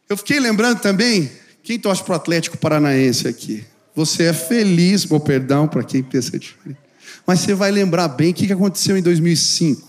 Eu 0.08 0.16
fiquei 0.16 0.40
lembrando 0.40 0.80
também, 0.80 1.30
quem 1.62 1.78
torce 1.78 2.02
para 2.02 2.14
o 2.14 2.16
Atlético 2.16 2.58
Paranaense 2.58 3.28
aqui? 3.28 3.64
Você 3.94 4.24
é 4.24 4.32
feliz, 4.32 5.04
bom 5.04 5.20
perdão 5.20 5.68
para 5.68 5.84
quem 5.84 6.02
pensa 6.02 6.36
diferente. 6.36 6.80
Mas 7.24 7.40
você 7.40 7.54
vai 7.54 7.70
lembrar 7.70 8.08
bem 8.08 8.30
o 8.30 8.34
que 8.34 8.52
aconteceu 8.52 8.96
em 8.96 9.02
2005. 9.02 9.88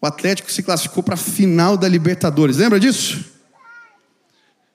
O 0.00 0.06
Atlético 0.06 0.50
se 0.50 0.62
classificou 0.62 1.02
para 1.02 1.14
a 1.14 1.18
final 1.18 1.76
da 1.76 1.88
Libertadores. 1.88 2.56
Lembra 2.56 2.80
disso? 2.80 3.24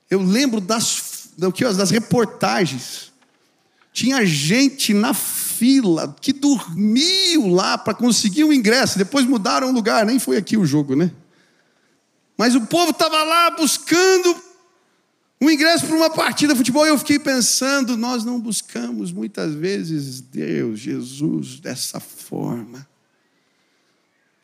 Eu 0.10 0.22
lembro 0.22 0.62
das, 0.62 1.30
das 1.38 1.90
reportagens 1.90 3.13
tinha 3.94 4.26
gente 4.26 4.92
na 4.92 5.14
fila 5.14 6.16
que 6.20 6.34
dormiu 6.34 7.48
lá 7.48 7.78
para 7.78 7.94
conseguir 7.94 8.44
o 8.44 8.52
ingresso. 8.52 8.98
Depois 8.98 9.24
mudaram 9.26 9.70
o 9.70 9.72
lugar, 9.72 10.04
nem 10.04 10.18
foi 10.18 10.36
aqui 10.36 10.58
o 10.58 10.66
jogo, 10.66 10.96
né? 10.96 11.12
Mas 12.36 12.56
o 12.56 12.62
povo 12.62 12.90
estava 12.90 13.24
lá 13.24 13.52
buscando 13.52 14.36
um 15.40 15.50
ingresso 15.50 15.86
para 15.86 15.96
uma 15.96 16.10
partida 16.10 16.54
de 16.54 16.58
futebol. 16.58 16.88
E 16.88 16.90
eu 16.90 16.98
fiquei 16.98 17.20
pensando: 17.20 17.96
nós 17.96 18.26
não 18.26 18.40
buscamos 18.42 19.12
muitas 19.12 19.54
vezes 19.54 20.20
Deus, 20.20 20.80
Jesus, 20.80 21.60
dessa 21.60 22.00
forma. 22.00 22.88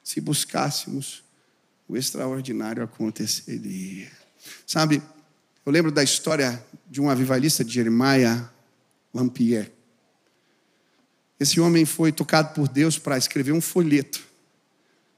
Se 0.04 0.22
buscássemos, 0.22 1.24
o 1.88 1.98
extraordinário 1.98 2.84
aconteceria. 2.84 4.12
Sabe, 4.66 5.02
eu 5.66 5.72
lembro 5.72 5.92
da 5.92 6.04
história 6.04 6.64
de 6.88 7.02
um 7.02 7.10
avivalista 7.10 7.64
de 7.64 7.74
Jeremiah 7.74 8.48
Lampier. 9.14 9.72
Esse 11.40 11.60
homem 11.60 11.86
foi 11.86 12.12
tocado 12.12 12.54
por 12.54 12.68
Deus 12.68 12.98
para 12.98 13.18
escrever 13.18 13.54
um 13.54 13.62
folheto, 13.62 14.22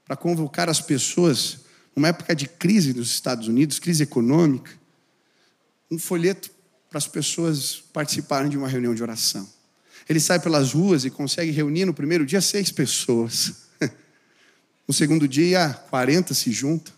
para 0.05 0.15
convocar 0.15 0.69
as 0.69 0.79
pessoas, 0.79 1.61
numa 1.95 2.09
época 2.09 2.35
de 2.35 2.47
crise 2.47 2.93
nos 2.93 3.09
Estados 3.09 3.47
Unidos, 3.47 3.79
crise 3.79 4.03
econômica, 4.03 4.71
um 5.89 5.97
folheto 5.97 6.51
para 6.89 6.97
as 6.97 7.07
pessoas 7.07 7.83
participarem 7.91 8.49
de 8.49 8.57
uma 8.57 8.67
reunião 8.67 8.93
de 8.93 9.01
oração. 9.01 9.47
Ele 10.07 10.19
sai 10.19 10.39
pelas 10.39 10.73
ruas 10.73 11.05
e 11.05 11.09
consegue 11.09 11.51
reunir 11.51 11.85
no 11.85 11.93
primeiro 11.93 12.25
dia 12.25 12.41
seis 12.41 12.71
pessoas. 12.71 13.53
No 14.87 14.93
segundo 14.93 15.25
dia, 15.25 15.69
40 15.89 16.33
se 16.33 16.51
juntam. 16.51 16.93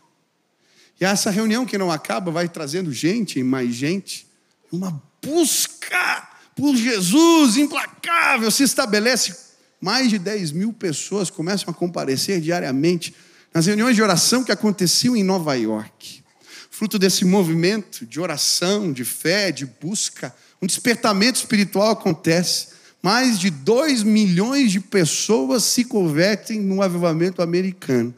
E 1.00 1.06
essa 1.06 1.30
reunião 1.30 1.64
que 1.64 1.78
não 1.78 1.92
acaba 1.92 2.32
vai 2.32 2.50
trazendo 2.50 2.92
gente 2.92 3.38
e 3.38 3.44
mais 3.44 3.76
gente, 3.76 4.26
uma 4.72 5.00
busca 5.22 6.28
por 6.56 6.76
Jesus 6.76 7.58
implacável 7.58 8.50
se 8.52 8.64
estabelece. 8.64 9.36
Mais 9.82 10.10
de 10.10 10.18
10 10.18 10.52
mil 10.52 10.72
pessoas 10.72 11.30
começam 11.30 11.70
a 11.70 11.74
comparecer 11.74 12.40
diariamente 12.40 13.14
nas 13.54 13.66
reuniões 13.66 13.96
de 13.96 14.02
oração 14.02 14.44
que 14.44 14.52
aconteciam 14.52 15.16
em 15.16 15.24
Nova 15.24 15.54
York. 15.56 16.24
Fruto 16.72 16.98
desse 16.98 17.24
movimento 17.24 18.06
de 18.06 18.20
oração, 18.20 18.92
de 18.92 19.06
fé, 19.06 19.52
de 19.52 19.66
busca, 19.66 20.34
um 20.62 20.66
despertamento 20.66 21.38
espiritual 21.38 21.92
acontece. 21.92 22.70
Mais 23.02 23.38
de 23.38 23.50
2 23.50 24.04
milhões 24.04 24.72
de 24.72 24.80
pessoas 24.80 25.64
se 25.64 25.84
convertem 25.84 26.62
no 26.62 26.82
avivamento 26.82 27.42
americano, 27.42 28.14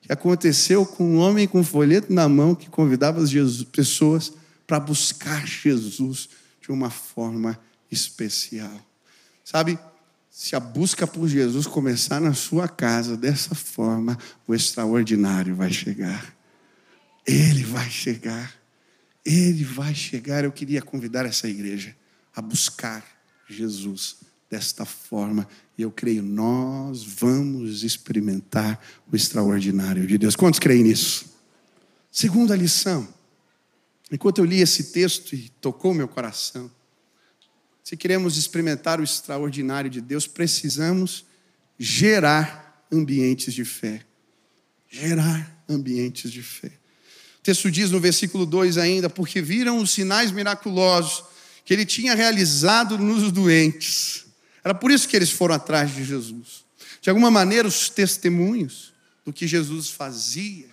que 0.00 0.10
aconteceu 0.10 0.86
com 0.86 1.04
um 1.04 1.18
homem 1.18 1.46
com 1.46 1.60
um 1.60 1.64
folheto 1.64 2.12
na 2.12 2.28
mão 2.28 2.54
que 2.54 2.70
convidava 2.70 3.22
as 3.22 3.30
pessoas 3.64 4.32
para 4.66 4.80
buscar 4.80 5.46
Jesus 5.46 6.30
de 6.62 6.72
uma 6.72 6.88
forma 6.88 7.58
especial. 7.90 8.84
Sabe, 9.44 9.78
se 10.30 10.54
a 10.54 10.60
busca 10.60 11.06
por 11.06 11.28
Jesus 11.28 11.66
começar 11.66 12.20
na 12.20 12.32
sua 12.32 12.68
casa 12.68 13.16
dessa 13.16 13.54
forma, 13.54 14.16
o 14.46 14.54
extraordinário 14.54 15.54
vai 15.56 15.72
chegar. 15.72 16.34
Ele 17.26 17.64
vai 17.64 17.90
chegar. 17.90 18.54
Ele 19.24 19.64
vai 19.64 19.94
chegar. 19.94 20.44
Eu 20.44 20.52
queria 20.52 20.80
convidar 20.80 21.26
essa 21.26 21.48
igreja 21.48 21.96
a 22.34 22.40
buscar 22.40 23.04
Jesus 23.48 24.16
desta 24.48 24.84
forma. 24.84 25.46
E 25.76 25.82
eu 25.82 25.90
creio, 25.90 26.22
nós 26.22 27.02
vamos 27.02 27.82
experimentar 27.82 28.80
o 29.10 29.16
extraordinário 29.16 30.06
de 30.06 30.16
Deus. 30.16 30.36
Quantos 30.36 30.60
creem 30.60 30.84
nisso? 30.84 31.26
Segunda 32.10 32.56
lição. 32.56 33.06
Enquanto 34.10 34.38
eu 34.38 34.44
li 34.44 34.60
esse 34.60 34.92
texto 34.92 35.34
e 35.34 35.48
tocou 35.60 35.94
meu 35.94 36.08
coração, 36.08 36.70
se 37.90 37.96
queremos 37.96 38.36
experimentar 38.36 39.00
o 39.00 39.02
extraordinário 39.02 39.90
de 39.90 40.00
Deus, 40.00 40.24
precisamos 40.24 41.24
gerar 41.76 42.86
ambientes 42.92 43.52
de 43.52 43.64
fé. 43.64 44.06
Gerar 44.88 45.64
ambientes 45.68 46.30
de 46.30 46.40
fé. 46.40 46.68
O 46.68 47.42
texto 47.42 47.68
diz 47.68 47.90
no 47.90 47.98
versículo 47.98 48.46
2 48.46 48.78
ainda: 48.78 49.10
porque 49.10 49.42
viram 49.42 49.78
os 49.78 49.90
sinais 49.90 50.30
miraculosos 50.30 51.24
que 51.64 51.74
ele 51.74 51.84
tinha 51.84 52.14
realizado 52.14 52.96
nos 52.96 53.32
doentes. 53.32 54.24
Era 54.62 54.72
por 54.72 54.92
isso 54.92 55.08
que 55.08 55.16
eles 55.16 55.32
foram 55.32 55.56
atrás 55.56 55.92
de 55.92 56.04
Jesus. 56.04 56.64
De 57.00 57.10
alguma 57.10 57.28
maneira, 57.28 57.66
os 57.66 57.90
testemunhos 57.90 58.92
do 59.24 59.32
que 59.32 59.48
Jesus 59.48 59.90
fazia, 59.90 60.68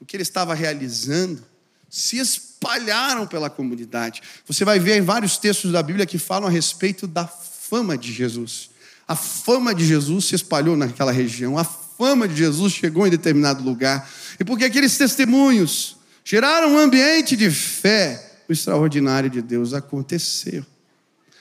do 0.00 0.06
que 0.06 0.16
ele 0.16 0.22
estava 0.22 0.54
realizando, 0.54 1.44
se 1.88 2.18
espalharam 2.18 3.26
pela 3.26 3.48
comunidade. 3.48 4.22
Você 4.46 4.64
vai 4.64 4.78
ver 4.78 4.98
em 4.98 5.02
vários 5.02 5.38
textos 5.38 5.72
da 5.72 5.82
Bíblia 5.82 6.06
que 6.06 6.18
falam 6.18 6.48
a 6.48 6.50
respeito 6.50 7.06
da 7.06 7.26
fama 7.26 7.96
de 7.96 8.12
Jesus. 8.12 8.70
A 9.06 9.16
fama 9.16 9.74
de 9.74 9.86
Jesus 9.86 10.26
se 10.26 10.34
espalhou 10.34 10.76
naquela 10.76 11.12
região, 11.12 11.58
a 11.58 11.64
fama 11.64 12.28
de 12.28 12.36
Jesus 12.36 12.72
chegou 12.72 13.06
em 13.06 13.10
determinado 13.10 13.62
lugar. 13.64 14.08
E 14.38 14.44
porque 14.44 14.64
aqueles 14.64 14.96
testemunhos 14.96 15.96
geraram 16.24 16.74
um 16.74 16.78
ambiente 16.78 17.36
de 17.36 17.50
fé, 17.50 18.42
o 18.48 18.52
extraordinário 18.52 19.30
de 19.30 19.40
Deus 19.40 19.72
aconteceu. 19.72 20.64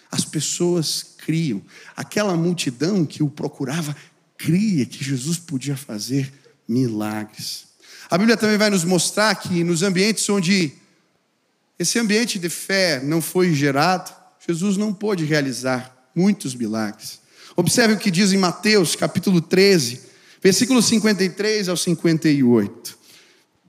As 0.10 0.24
pessoas 0.24 1.04
criam. 1.18 1.62
Aquela 1.96 2.36
multidão 2.36 3.06
que 3.06 3.22
o 3.22 3.30
procurava 3.30 3.96
cria 4.38 4.86
que 4.86 5.04
Jesus 5.04 5.38
podia 5.38 5.76
fazer 5.76 6.32
milagres. 6.68 7.67
A 8.10 8.18
Bíblia 8.18 8.38
também 8.38 8.58
vai 8.58 8.70
nos 8.70 8.84
mostrar 8.84 9.36
que 9.36 9.64
nos 9.64 9.84
ambientes 9.84 10.28
onde 10.30 10.74
esse 11.78 12.00
ambiente 12.00 12.40
de 12.40 12.50
fé 12.50 13.02
não 13.04 13.22
foi 13.22 13.54
gerado, 13.54 14.14
Jesus 14.48 14.78
não 14.78 14.94
pôde 14.94 15.26
realizar 15.26 15.96
muitos 16.16 16.56
milagres. 16.56 17.20
Observe 17.56 17.96
o 17.96 17.98
que 17.98 18.10
diz 18.10 18.32
em 18.32 18.38
Mateus, 18.38 18.96
capítulo 18.96 19.42
13, 19.42 20.02
versículos 20.42 20.86
53 20.86 21.70
ao 21.70 21.78
58. 21.78 22.98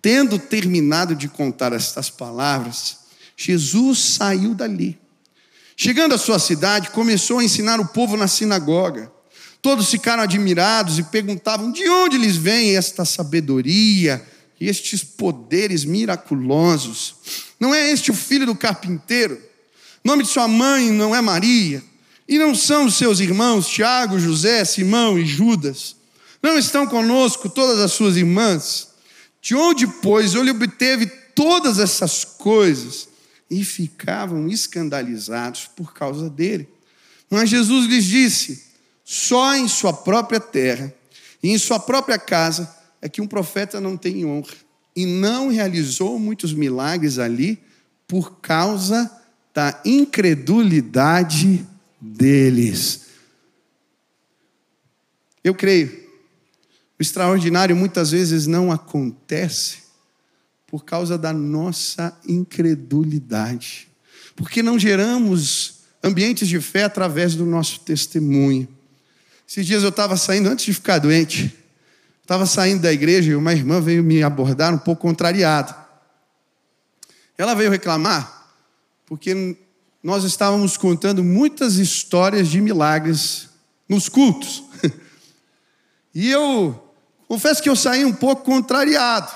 Tendo 0.00 0.38
terminado 0.38 1.14
de 1.14 1.28
contar 1.28 1.72
estas 1.72 2.08
palavras, 2.08 2.98
Jesus 3.36 3.98
saiu 3.98 4.54
dali 4.54 4.98
Chegando 5.80 6.12
à 6.12 6.18
sua 6.18 6.40
cidade, 6.40 6.90
começou 6.90 7.38
a 7.38 7.44
ensinar 7.44 7.78
o 7.78 7.86
povo 7.86 8.16
na 8.16 8.26
sinagoga. 8.26 9.12
Todos 9.60 9.90
ficaram 9.90 10.22
admirados 10.22 10.98
e 10.98 11.02
perguntavam: 11.02 11.72
de 11.72 11.88
onde 11.88 12.16
lhes 12.16 12.36
vem 12.36 12.76
esta 12.76 13.04
sabedoria 13.04 14.24
e 14.60 14.68
estes 14.68 15.02
poderes 15.02 15.84
miraculosos? 15.84 17.16
Não 17.58 17.74
é 17.74 17.90
este 17.90 18.10
o 18.10 18.14
filho 18.14 18.46
do 18.46 18.54
carpinteiro? 18.54 19.40
O 20.04 20.08
nome 20.08 20.22
de 20.22 20.28
sua 20.28 20.48
mãe 20.48 20.90
não 20.90 21.14
é 21.14 21.20
Maria? 21.20 21.82
E 22.28 22.38
não 22.38 22.54
são 22.54 22.84
os 22.84 22.94
seus 22.94 23.20
irmãos 23.20 23.68
Tiago, 23.68 24.18
José, 24.18 24.64
Simão 24.64 25.18
e 25.18 25.26
Judas? 25.26 25.96
Não 26.42 26.58
estão 26.58 26.86
conosco 26.86 27.48
todas 27.48 27.80
as 27.80 27.92
suas 27.92 28.16
irmãs? 28.16 28.88
De 29.40 29.54
onde, 29.54 29.86
pois, 29.86 30.34
ele 30.34 30.50
obteve 30.50 31.06
todas 31.34 31.78
essas 31.78 32.24
coisas? 32.24 33.08
e 33.50 33.64
ficavam 33.64 34.48
escandalizados 34.48 35.68
por 35.74 35.92
causa 35.92 36.28
dele. 36.28 36.68
Mas 37.30 37.50
Jesus 37.50 37.86
lhes 37.86 38.04
disse: 38.04 38.64
só 39.10 39.56
em 39.56 39.66
sua 39.66 39.90
própria 39.90 40.38
terra 40.38 40.92
e 41.42 41.48
em 41.48 41.56
sua 41.56 41.80
própria 41.80 42.18
casa 42.18 42.76
é 43.00 43.08
que 43.08 43.22
um 43.22 43.26
profeta 43.26 43.80
não 43.80 43.96
tem 43.96 44.26
honra. 44.26 44.52
E 44.94 45.06
não 45.06 45.48
realizou 45.48 46.18
muitos 46.18 46.52
milagres 46.52 47.18
ali 47.18 47.58
por 48.06 48.38
causa 48.40 49.10
da 49.54 49.80
incredulidade 49.82 51.66
deles. 51.98 53.06
Eu 55.42 55.54
creio, 55.54 55.88
o 56.98 57.02
extraordinário 57.02 57.74
muitas 57.74 58.10
vezes 58.10 58.46
não 58.46 58.70
acontece 58.70 59.84
por 60.66 60.84
causa 60.84 61.16
da 61.16 61.32
nossa 61.32 62.14
incredulidade. 62.28 63.88
Porque 64.36 64.62
não 64.62 64.78
geramos 64.78 65.78
ambientes 66.04 66.46
de 66.46 66.60
fé 66.60 66.84
através 66.84 67.34
do 67.34 67.46
nosso 67.46 67.80
testemunho. 67.80 68.76
Esses 69.48 69.64
dias 69.64 69.82
eu 69.82 69.88
estava 69.88 70.14
saindo, 70.14 70.50
antes 70.50 70.66
de 70.66 70.74
ficar 70.74 70.98
doente, 70.98 71.56
estava 72.20 72.44
saindo 72.44 72.82
da 72.82 72.92
igreja 72.92 73.30
e 73.30 73.34
uma 73.34 73.54
irmã 73.54 73.80
veio 73.80 74.04
me 74.04 74.22
abordar 74.22 74.74
um 74.74 74.78
pouco 74.78 75.00
contrariada. 75.00 75.74
Ela 77.38 77.54
veio 77.54 77.70
reclamar 77.70 78.52
porque 79.06 79.56
nós 80.02 80.22
estávamos 80.24 80.76
contando 80.76 81.24
muitas 81.24 81.76
histórias 81.76 82.48
de 82.48 82.60
milagres 82.60 83.48
nos 83.88 84.08
cultos. 84.08 84.64
E 86.14 86.28
eu 86.30 86.92
confesso 87.28 87.62
que 87.62 87.68
eu 87.68 87.76
saí 87.76 88.04
um 88.04 88.12
pouco 88.12 88.42
contrariado. 88.42 89.30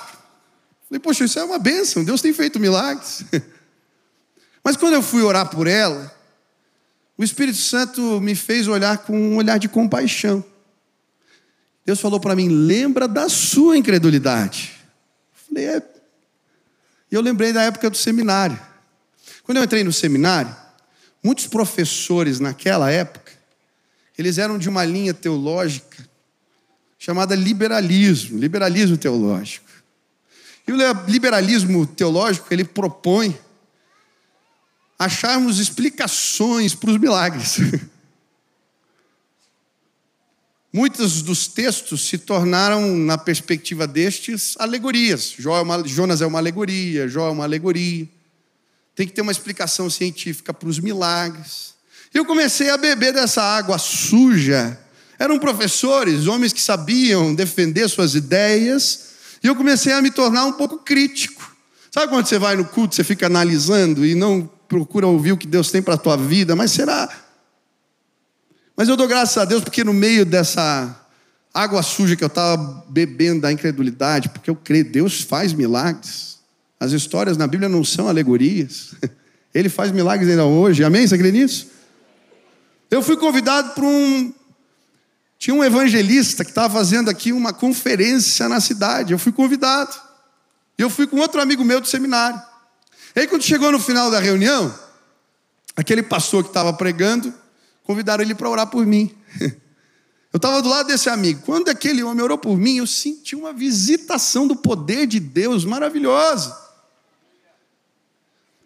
Falei, 0.89 0.99
poxa, 0.99 1.23
isso 1.23 1.39
é 1.39 1.43
uma 1.43 1.57
bênção, 1.57 2.03
Deus 2.03 2.19
tem 2.19 2.33
feito 2.33 2.59
milagres. 2.59 3.23
Mas 4.61 4.75
quando 4.75 4.95
eu 4.95 5.01
fui 5.01 5.21
orar 5.21 5.49
por 5.49 5.65
ela, 5.65 6.13
o 7.17 7.23
Espírito 7.23 7.57
Santo 7.57 8.19
me 8.19 8.35
fez 8.35 8.67
olhar 8.67 8.97
com 8.99 9.17
um 9.17 9.35
olhar 9.37 9.57
de 9.57 9.69
compaixão. 9.69 10.43
Deus 11.85 11.99
falou 11.99 12.19
para 12.19 12.35
mim: 12.35 12.47
lembra 12.49 13.07
da 13.07 13.29
sua 13.29 13.77
incredulidade. 13.77 14.73
Falei, 15.47 15.65
é. 15.65 15.81
E 17.11 17.15
eu 17.15 17.21
lembrei 17.21 17.53
da 17.53 17.61
época 17.61 17.89
do 17.89 17.97
seminário. 17.97 18.59
Quando 19.43 19.57
eu 19.57 19.63
entrei 19.63 19.83
no 19.83 19.93
seminário, 19.93 20.55
muitos 21.23 21.45
professores 21.47 22.39
naquela 22.39 22.89
época, 22.89 23.31
eles 24.17 24.37
eram 24.37 24.57
de 24.57 24.67
uma 24.67 24.83
linha 24.83 25.13
teológica 25.13 26.07
chamada 26.97 27.35
liberalismo, 27.35 28.39
liberalismo 28.39 28.97
teológico. 28.97 29.69
E 30.65 30.71
o 30.71 30.77
liberalismo 31.07 31.85
teológico, 31.85 32.47
ele 32.49 32.63
propõe 32.63 33.37
acharmos 35.03 35.59
explicações 35.59 36.73
para 36.73 36.91
os 36.91 36.97
milagres. 36.97 37.57
Muitos 40.75 41.21
dos 41.21 41.45
textos 41.45 42.07
se 42.07 42.17
tornaram, 42.17 42.97
na 42.97 43.15
perspectiva 43.15 43.85
destes, 43.85 44.55
alegorias. 44.57 45.35
É 45.39 45.47
uma, 45.61 45.87
Jonas 45.87 46.19
é 46.19 46.25
uma 46.25 46.39
alegoria, 46.39 47.07
Jó 47.07 47.27
é 47.27 47.31
uma 47.31 47.43
alegoria. 47.43 48.09
Tem 48.95 49.05
que 49.05 49.13
ter 49.13 49.21
uma 49.21 49.31
explicação 49.31 49.87
científica 49.89 50.51
para 50.51 50.67
os 50.67 50.79
milagres. 50.79 51.75
Eu 52.11 52.25
comecei 52.25 52.71
a 52.71 52.77
beber 52.77 53.13
dessa 53.13 53.43
água 53.43 53.77
suja. 53.77 54.79
Eram 55.19 55.37
professores, 55.37 56.25
homens 56.25 56.53
que 56.53 56.61
sabiam 56.61 57.35
defender 57.35 57.87
suas 57.87 58.15
ideias, 58.15 59.09
e 59.43 59.47
eu 59.47 59.55
comecei 59.55 59.93
a 59.93 60.01
me 60.01 60.09
tornar 60.09 60.45
um 60.45 60.53
pouco 60.53 60.79
crítico. 60.79 61.55
Sabe 61.91 62.07
quando 62.07 62.25
você 62.25 62.39
vai 62.39 62.55
no 62.55 62.65
culto, 62.65 62.95
você 62.95 63.03
fica 63.03 63.27
analisando 63.27 64.03
e 64.03 64.15
não 64.15 64.49
procura 64.73 65.05
ouvir 65.05 65.33
o 65.33 65.37
que 65.37 65.45
Deus 65.45 65.69
tem 65.69 65.83
para 65.83 65.93
a 65.93 65.97
tua 65.97 66.17
vida, 66.17 66.55
mas 66.55 66.71
será? 66.71 67.07
Mas 68.75 68.89
eu 68.89 68.97
dou 68.97 69.07
graças 69.07 69.37
a 69.37 69.45
Deus 69.45 69.63
porque 69.63 69.83
no 69.83 69.93
meio 69.93 70.25
dessa 70.25 70.99
água 71.53 71.83
suja 71.83 72.15
que 72.15 72.23
eu 72.23 72.27
estava 72.27 72.83
bebendo 72.89 73.41
da 73.41 73.51
incredulidade, 73.51 74.29
porque 74.29 74.49
eu 74.49 74.55
creio, 74.55 74.83
Deus 74.83 75.21
faz 75.21 75.53
milagres. 75.53 76.39
As 76.79 76.91
histórias 76.91 77.37
na 77.37 77.45
Bíblia 77.45 77.69
não 77.69 77.83
são 77.83 78.07
alegorias. 78.07 78.95
Ele 79.53 79.69
faz 79.69 79.91
milagres 79.91 80.27
ainda 80.27 80.45
hoje. 80.45 80.83
Amém? 80.83 81.05
Você 81.07 81.19
crê 81.19 81.31
nisso? 81.31 81.67
Eu 82.89 83.03
fui 83.03 83.15
convidado 83.15 83.73
para 83.75 83.85
um, 83.85 84.33
tinha 85.37 85.55
um 85.55 85.63
evangelista 85.63 86.43
que 86.43 86.49
estava 86.49 86.73
fazendo 86.73 87.11
aqui 87.11 87.31
uma 87.31 87.53
conferência 87.53 88.49
na 88.49 88.59
cidade. 88.59 89.13
Eu 89.13 89.19
fui 89.19 89.31
convidado. 89.31 89.95
Eu 90.79 90.89
fui 90.89 91.05
com 91.05 91.17
outro 91.17 91.39
amigo 91.39 91.63
meu 91.63 91.79
do 91.79 91.87
seminário. 91.87 92.41
E 93.15 93.21
aí, 93.21 93.27
quando 93.27 93.43
chegou 93.43 93.71
no 93.71 93.79
final 93.79 94.09
da 94.09 94.19
reunião, 94.19 94.73
aquele 95.75 96.01
pastor 96.01 96.43
que 96.43 96.49
estava 96.49 96.73
pregando, 96.73 97.33
convidaram 97.83 98.23
ele 98.23 98.35
para 98.35 98.49
orar 98.49 98.67
por 98.67 98.85
mim. 98.85 99.15
Eu 100.33 100.37
estava 100.37 100.63
do 100.63 100.69
lado 100.69 100.87
desse 100.87 101.09
amigo. 101.09 101.43
Quando 101.45 101.69
aquele 101.69 102.01
homem 102.01 102.23
orou 102.23 102.39
por 102.39 102.57
mim, 102.57 102.77
eu 102.77 102.87
senti 102.87 103.35
uma 103.35 103.53
visitação 103.53 104.47
do 104.47 104.55
poder 104.55 105.05
de 105.05 105.19
Deus 105.19 105.63
maravilhosa. 105.63 106.57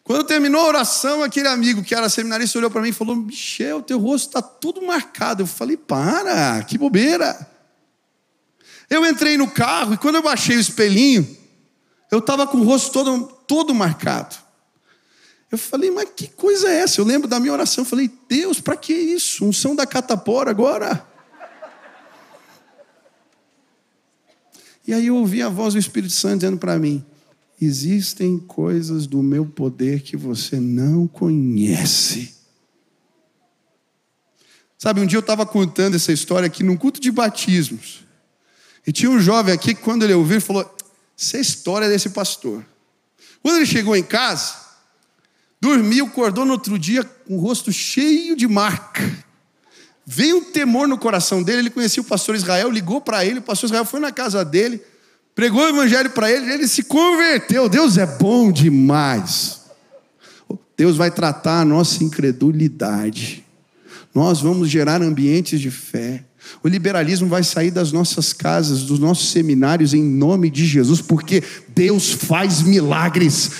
Quando 0.02 0.24
terminou 0.24 0.62
a 0.62 0.68
oração, 0.68 1.22
aquele 1.22 1.50
amigo 1.50 1.84
que 1.84 1.94
era 1.94 2.08
seminarista 2.08 2.58
olhou 2.58 2.72
para 2.72 2.82
mim 2.82 2.88
e 2.88 2.94
falou: 2.94 3.18
Michel, 3.18 3.82
teu 3.82 4.00
rosto 4.00 4.28
está 4.28 4.42
tudo 4.42 4.82
marcado. 4.82 5.44
Eu 5.44 5.48
falei: 5.48 5.76
Para, 5.76 6.64
que 6.64 6.78
bobeira. 6.78 7.38
Eu 8.90 9.06
entrei 9.06 9.38
no 9.38 9.52
carro 9.52 9.94
e 9.94 9.98
quando 9.98 10.16
eu 10.16 10.22
baixei 10.22 10.56
o 10.56 10.62
espelhinho, 10.62 11.37
eu 12.12 12.20
estava 12.20 12.48
com 12.48 12.58
o 12.58 12.64
rosto 12.64 12.92
todo, 12.92 13.26
todo 13.48 13.76
marcado. 13.76 14.36
Eu 15.52 15.58
falei, 15.58 15.92
mas 15.92 16.10
que 16.16 16.28
coisa 16.28 16.70
é 16.70 16.80
essa? 16.80 17.00
Eu 17.00 17.06
lembro 17.06 17.28
da 17.28 17.40
minha 17.40 17.54
oração. 17.54 17.84
Eu 17.84 17.90
falei, 17.90 18.12
Deus, 18.28 18.60
para 18.60 18.76
que 18.76 18.94
isso? 18.94 19.46
Unção 19.46 19.76
da 19.76 19.86
catapora 19.86 20.52
agora? 20.52 21.06
E 24.86 24.94
aí 24.94 25.08
eu 25.08 25.18
ouvi 25.18 25.42
a 25.42 25.50
voz 25.50 25.74
do 25.74 25.80
Espírito 25.80 26.14
Santo 26.14 26.40
dizendo 26.40 26.58
para 26.58 26.80
mim: 26.80 27.04
existem 27.62 28.40
coisas 28.40 29.06
do 29.06 29.22
meu 29.22 29.46
poder 29.46 30.02
que 30.02 30.16
você 30.16 30.60
não 30.60 31.08
conhece. 31.08 32.36
Sabe, 34.78 35.02
um 35.02 35.06
dia 35.06 35.18
eu 35.18 35.22
estava 35.22 35.46
contando 35.46 35.96
essa 35.96 36.14
história 36.14 36.46
aqui 36.46 36.64
num 36.64 36.78
culto 36.78 37.02
de 37.02 37.12
batismos. 37.12 38.06
E 38.86 38.92
tinha 38.92 39.12
um 39.12 39.20
jovem 39.20 39.54
aqui 39.54 39.76
que, 39.76 39.82
quando 39.82 40.04
ele 40.04 40.14
ouviu, 40.14 40.40
falou: 40.40 40.64
Essa 41.20 41.38
é 41.38 41.40
a 41.40 41.42
história 41.42 41.90
desse 41.90 42.10
pastor. 42.10 42.66
Quando 43.42 43.58
ele 43.58 43.66
chegou 43.66 43.96
em 43.96 44.04
casa, 44.04 44.56
dormiu, 45.60 46.06
acordou 46.06 46.46
no 46.46 46.54
outro 46.54 46.78
dia 46.78 47.04
com 47.04 47.38
o 47.38 47.40
rosto 47.40 47.72
cheio 47.72 48.36
de 48.36 48.48
marca. 48.48 49.02
Veio 50.06 50.38
um 50.38 50.52
temor 50.52 50.88
no 50.88 50.98
coração 50.98 51.42
dele. 51.42 51.60
Ele 51.60 51.70
conhecia 51.70 52.02
o 52.02 52.06
pastor 52.06 52.36
Israel, 52.36 52.70
ligou 52.70 53.02
para 53.02 53.26
ele. 53.26 53.40
O 53.40 53.44
pastor 53.44 53.68
Israel 53.68 53.86
foi 53.86 54.00
na 54.00 54.12
casa 54.12 54.46
dele 54.46 54.82
pregou 55.38 55.64
o 55.64 55.70
evangelho 55.70 56.10
para 56.10 56.32
ele, 56.32 56.52
ele 56.52 56.68
se 56.68 56.82
converteu. 56.82 57.70
Deus 57.70 57.96
é 57.96 58.08
bom 58.08 58.52
demais. 58.52 59.62
Deus 60.76 60.98
vai 60.98 61.12
tratar 61.12 61.62
a 61.62 61.66
nossa 61.66 62.04
incredulidade. 62.04 63.46
Nós 64.16 64.42
vamos 64.42 64.68
gerar 64.68 65.00
ambientes 65.00 65.62
de 65.62 65.70
fé. 65.70 66.24
O 66.64 66.68
liberalismo 66.68 67.28
vai 67.28 67.44
sair 67.44 67.72
das 67.72 67.92
nossas 67.92 68.34
casas, 68.34 68.84
dos 68.84 69.00
nossos 69.00 69.32
seminários, 69.32 69.94
em 69.94 70.04
nome 70.04 70.50
de 70.50 70.66
Jesus, 70.66 71.02
porque 71.02 71.44
Deus 71.70 72.12
faz 72.12 72.62
milagres. 72.62 73.52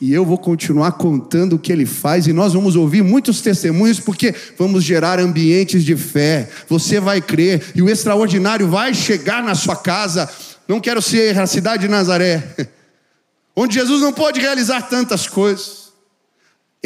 E 0.00 0.12
eu 0.12 0.26
vou 0.26 0.36
continuar 0.36 0.92
contando 0.92 1.54
o 1.54 1.58
que 1.58 1.72
ele 1.72 1.86
faz, 1.86 2.26
e 2.26 2.32
nós 2.32 2.52
vamos 2.52 2.76
ouvir 2.76 3.02
muitos 3.02 3.40
testemunhos, 3.40 3.98
porque 3.98 4.34
vamos 4.58 4.84
gerar 4.84 5.18
ambientes 5.18 5.84
de 5.84 5.96
fé. 5.96 6.48
Você 6.68 7.00
vai 7.00 7.20
crer, 7.20 7.72
e 7.74 7.80
o 7.80 7.88
extraordinário 7.88 8.68
vai 8.68 8.92
chegar 8.92 9.42
na 9.42 9.54
sua 9.54 9.76
casa. 9.76 10.28
Não 10.68 10.80
quero 10.80 11.00
ser 11.00 11.38
a 11.38 11.46
cidade 11.46 11.82
de 11.82 11.88
Nazaré, 11.88 12.56
onde 13.56 13.74
Jesus 13.74 14.02
não 14.02 14.12
pode 14.12 14.38
realizar 14.38 14.82
tantas 14.82 15.26
coisas. 15.26 15.85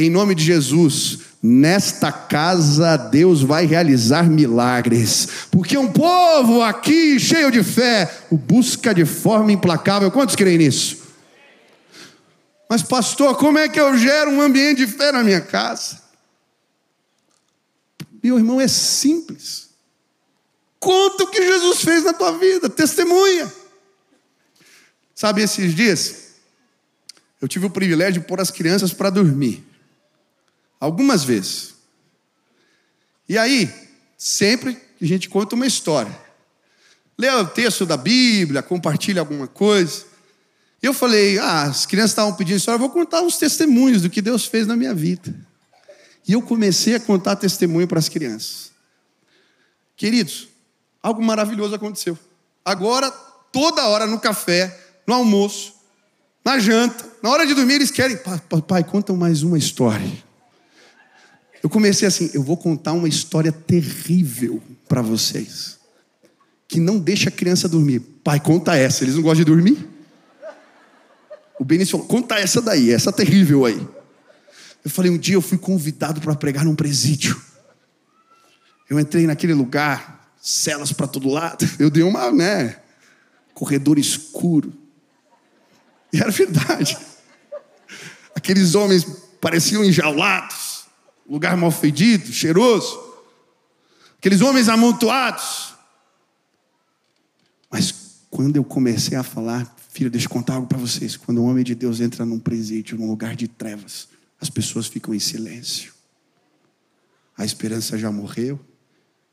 Em 0.01 0.09
nome 0.09 0.35
de 0.35 0.43
Jesus, 0.43 1.19
nesta 1.43 2.11
casa 2.11 2.97
Deus 2.97 3.43
vai 3.43 3.67
realizar 3.67 4.31
milagres, 4.31 5.29
porque 5.51 5.77
um 5.77 5.93
povo 5.93 6.63
aqui 6.63 7.21
cheio 7.21 7.51
de 7.51 7.63
fé 7.63 8.11
o 8.31 8.39
busca 8.39 8.95
de 8.95 9.05
forma 9.05 9.53
implacável. 9.53 10.11
Quantos 10.11 10.35
creem 10.35 10.57
nisso? 10.57 10.97
Mas, 12.67 12.83
pastor, 12.83 13.37
como 13.37 13.59
é 13.59 13.69
que 13.69 13.79
eu 13.79 13.95
gero 13.99 14.31
um 14.31 14.41
ambiente 14.41 14.79
de 14.79 14.87
fé 14.87 15.13
na 15.13 15.23
minha 15.23 15.43
casa? 15.43 16.01
Meu 18.23 18.39
irmão, 18.39 18.59
é 18.59 18.69
simples. 18.69 19.69
Conta 20.79 21.25
o 21.25 21.31
que 21.31 21.43
Jesus 21.43 21.83
fez 21.83 22.05
na 22.05 22.15
tua 22.15 22.39
vida, 22.39 22.71
testemunha. 22.71 23.53
Sabe, 25.15 25.43
esses 25.43 25.75
dias, 25.75 26.29
eu 27.39 27.47
tive 27.47 27.67
o 27.67 27.71
privilégio 27.71 28.23
de 28.23 28.27
pôr 28.27 28.41
as 28.41 28.51
crianças 28.51 28.95
para 28.95 29.11
dormir. 29.11 29.69
Algumas 30.81 31.23
vezes. 31.23 31.75
E 33.29 33.37
aí, 33.37 33.73
sempre 34.17 34.77
a 35.01 35.05
gente 35.05 35.29
conta 35.29 35.55
uma 35.55 35.67
história. 35.67 36.19
Lê 37.19 37.29
o 37.29 37.47
texto 37.47 37.85
da 37.85 37.97
Bíblia, 37.97 38.63
compartilha 38.63 39.21
alguma 39.21 39.47
coisa. 39.47 40.07
E 40.83 40.87
eu 40.87 40.95
falei, 40.95 41.39
ah, 41.39 41.65
as 41.65 41.85
crianças 41.85 42.13
estavam 42.13 42.35
pedindo 42.35 42.57
história, 42.57 42.77
eu 42.77 42.81
vou 42.81 42.89
contar 42.89 43.21
uns 43.21 43.37
testemunhos 43.37 44.01
do 44.01 44.09
que 44.09 44.23
Deus 44.23 44.47
fez 44.47 44.67
na 44.67 44.75
minha 44.75 44.95
vida. 44.95 45.35
E 46.27 46.33
eu 46.33 46.41
comecei 46.41 46.95
a 46.95 47.01
contar 47.01 47.37
testemunho 47.37 47.87
para 47.87 47.99
as 47.99 48.09
crianças. 48.09 48.71
Queridos, 49.97 50.49
algo 51.03 51.23
maravilhoso 51.23 51.75
aconteceu. 51.75 52.19
Agora, 52.65 53.11
toda 53.53 53.87
hora 53.87 54.07
no 54.07 54.19
café, 54.19 54.79
no 55.07 55.13
almoço, 55.13 55.75
na 56.43 56.59
janta, 56.59 57.07
na 57.23 57.29
hora 57.29 57.47
de 57.47 57.53
dormir, 57.53 57.75
eles 57.75 57.91
querem, 57.91 58.19
pai, 58.67 58.83
conta 58.83 59.13
mais 59.13 59.43
uma 59.43 59.59
história. 59.59 60.30
Eu 61.63 61.69
comecei 61.69 62.09
assim, 62.09 62.31
eu 62.33 62.43
vou 62.43 62.57
contar 62.57 62.93
uma 62.93 63.09
história 63.09 63.53
terrível 63.53 64.63
para 64.89 65.03
vocês, 65.03 65.79
que 66.67 66.81
não 66.81 66.99
deixa 66.99 67.29
a 67.29 67.33
criança 67.33 67.69
dormir. 67.69 68.01
Pai, 68.25 68.41
conta 68.41 68.77
essa. 68.77 69.05
Eles 69.05 69.15
não 69.15 69.23
gostam 69.23 69.45
de 69.45 69.51
dormir? 69.51 69.89
O 71.59 71.65
Benício 71.65 71.93
falou: 71.93 72.07
conta 72.07 72.37
essa 72.37 72.63
daí, 72.63 72.91
essa 72.91 73.13
terrível 73.13 73.67
aí. 73.67 73.87
Eu 74.83 74.91
falei: 74.91 75.11
um 75.11 75.19
dia 75.19 75.35
eu 75.35 75.43
fui 75.43 75.59
convidado 75.59 76.21
para 76.21 76.35
pregar 76.35 76.65
num 76.65 76.75
presídio. 76.75 77.41
Eu 78.89 78.99
entrei 78.99 79.27
naquele 79.27 79.53
lugar, 79.53 80.35
celas 80.41 80.93
para 80.93 81.07
todo 81.07 81.29
lado. 81.29 81.69
Eu 81.79 81.91
dei 81.91 82.03
uma, 82.03 82.33
né? 82.33 82.77
Corredor 83.55 83.99
escuro. 83.99 84.73
E 86.13 86.19
era 86.21 86.31
verdade. 86.31 86.99
Aqueles 88.35 88.75
homens 88.75 89.07
pareciam 89.41 89.85
enjaulados, 89.85 90.70
lugar 91.31 91.57
mal 91.57 91.71
fedido, 91.71 92.33
cheiroso. 92.33 92.99
Aqueles 94.19 94.41
homens 94.41 94.69
amontoados. 94.69 95.75
Mas 97.71 97.95
quando 98.29 98.57
eu 98.57 98.65
comecei 98.65 99.17
a 99.17 99.23
falar, 99.23 99.77
Filho, 99.93 100.11
deixa 100.11 100.27
eu 100.27 100.31
contar 100.31 100.55
algo 100.55 100.67
para 100.67 100.79
vocês. 100.79 101.17
Quando 101.17 101.41
um 101.41 101.47
homem 101.49 101.65
de 101.65 101.75
Deus 101.75 102.01
entra 102.01 102.25
num 102.25 102.39
presídio, 102.39 102.99
num 102.99 103.09
lugar 103.09 103.35
de 103.35 103.49
trevas, 103.49 104.09
as 104.41 104.51
pessoas 104.51 104.87
ficam 104.87 105.15
em 105.15 105.19
silêncio. 105.19 105.93
A 107.37 107.45
esperança 107.45 107.97
já 107.97 108.11
morreu, 108.11 108.61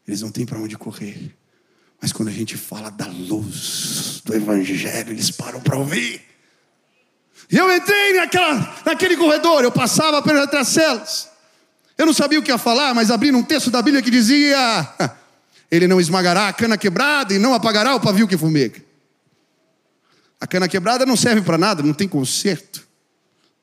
eles 0.07 0.21
não 0.21 0.31
têm 0.31 0.45
para 0.45 0.59
onde 0.59 0.77
correr. 0.77 1.35
Mas 2.01 2.11
quando 2.11 2.29
a 2.29 2.31
gente 2.31 2.55
fala 2.57 2.89
da 2.89 3.07
luz 3.07 4.21
do 4.23 4.35
Evangelho, 4.35 5.11
eles 5.11 5.31
param 5.31 5.59
para 5.59 5.77
ouvir. 5.77 6.21
E 7.51 7.57
eu 7.57 7.75
entrei 7.75 8.13
naquela, 8.13 8.81
naquele 8.85 9.17
corredor, 9.17 9.63
eu 9.63 9.71
passava 9.71 10.21
pelas 10.21 10.67
celas. 10.67 11.36
Eu 11.97 12.05
não 12.05 12.13
sabia 12.13 12.39
o 12.39 12.43
que 12.43 12.51
ia 12.51 12.57
falar, 12.57 12.93
mas 12.93 13.09
abri 13.09 13.31
um 13.31 13.43
texto 13.43 13.71
da 13.71 13.81
Bíblia 13.81 14.03
que 14.03 14.11
dizia: 14.11 14.57
Ele 15.71 15.87
não 15.87 15.99
esmagará 15.99 16.47
a 16.47 16.53
cana 16.53 16.77
quebrada 16.77 17.33
e 17.33 17.39
não 17.39 17.53
apagará 17.53 17.95
o 17.95 17.99
pavio 17.99 18.27
que 18.27 18.37
fumega. 18.37 18.81
A 20.39 20.45
cana 20.45 20.67
quebrada 20.67 21.05
não 21.05 21.17
serve 21.17 21.41
para 21.41 21.57
nada, 21.57 21.81
não 21.81 21.93
tem 21.93 22.07
conserto. 22.07 22.87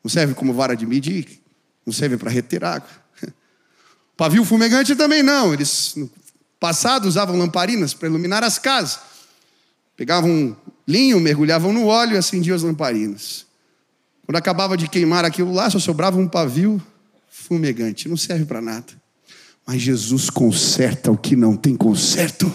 Não 0.03 0.11
serve 0.11 0.35
como 0.35 0.53
vara 0.53 0.77
de 0.77 0.85
medir, 0.85 1.40
não 1.87 1.92
serve 1.92 2.16
para 2.16 2.31
reter 2.31 2.62
água. 2.64 2.88
Pavio 4.16 4.44
fumegante 4.44 4.94
também 4.94 5.23
não. 5.23 5.55
Eles, 5.55 5.94
no 5.97 6.11
passado, 6.61 7.07
usavam 7.07 7.38
lamparinas 7.38 7.94
para 7.94 8.09
iluminar 8.09 8.44
as 8.44 8.59
casas. 8.59 8.99
Pegavam 9.97 10.55
linho, 10.87 11.18
mergulhavam 11.20 11.73
no 11.73 11.87
óleo 11.87 12.14
e 12.14 12.18
acendiam 12.18 12.55
as 12.55 12.62
lamparinas. 12.62 13.47
Quando 14.27 14.37
acabava 14.37 14.77
de 14.77 14.88
queimar 14.88 15.25
aquilo 15.25 15.55
lá, 15.55 15.70
só 15.70 15.79
sobrava 15.79 16.18
um 16.18 16.29
pavio 16.29 16.83
fumegante. 17.35 18.09
Não 18.09 18.16
serve 18.16 18.44
para 18.44 18.61
nada. 18.61 18.87
Mas 19.66 19.81
Jesus 19.81 20.31
conserta 20.31 21.11
o 21.11 21.16
que 21.16 21.35
não 21.35 21.57
tem 21.57 21.75
conserto. 21.75 22.53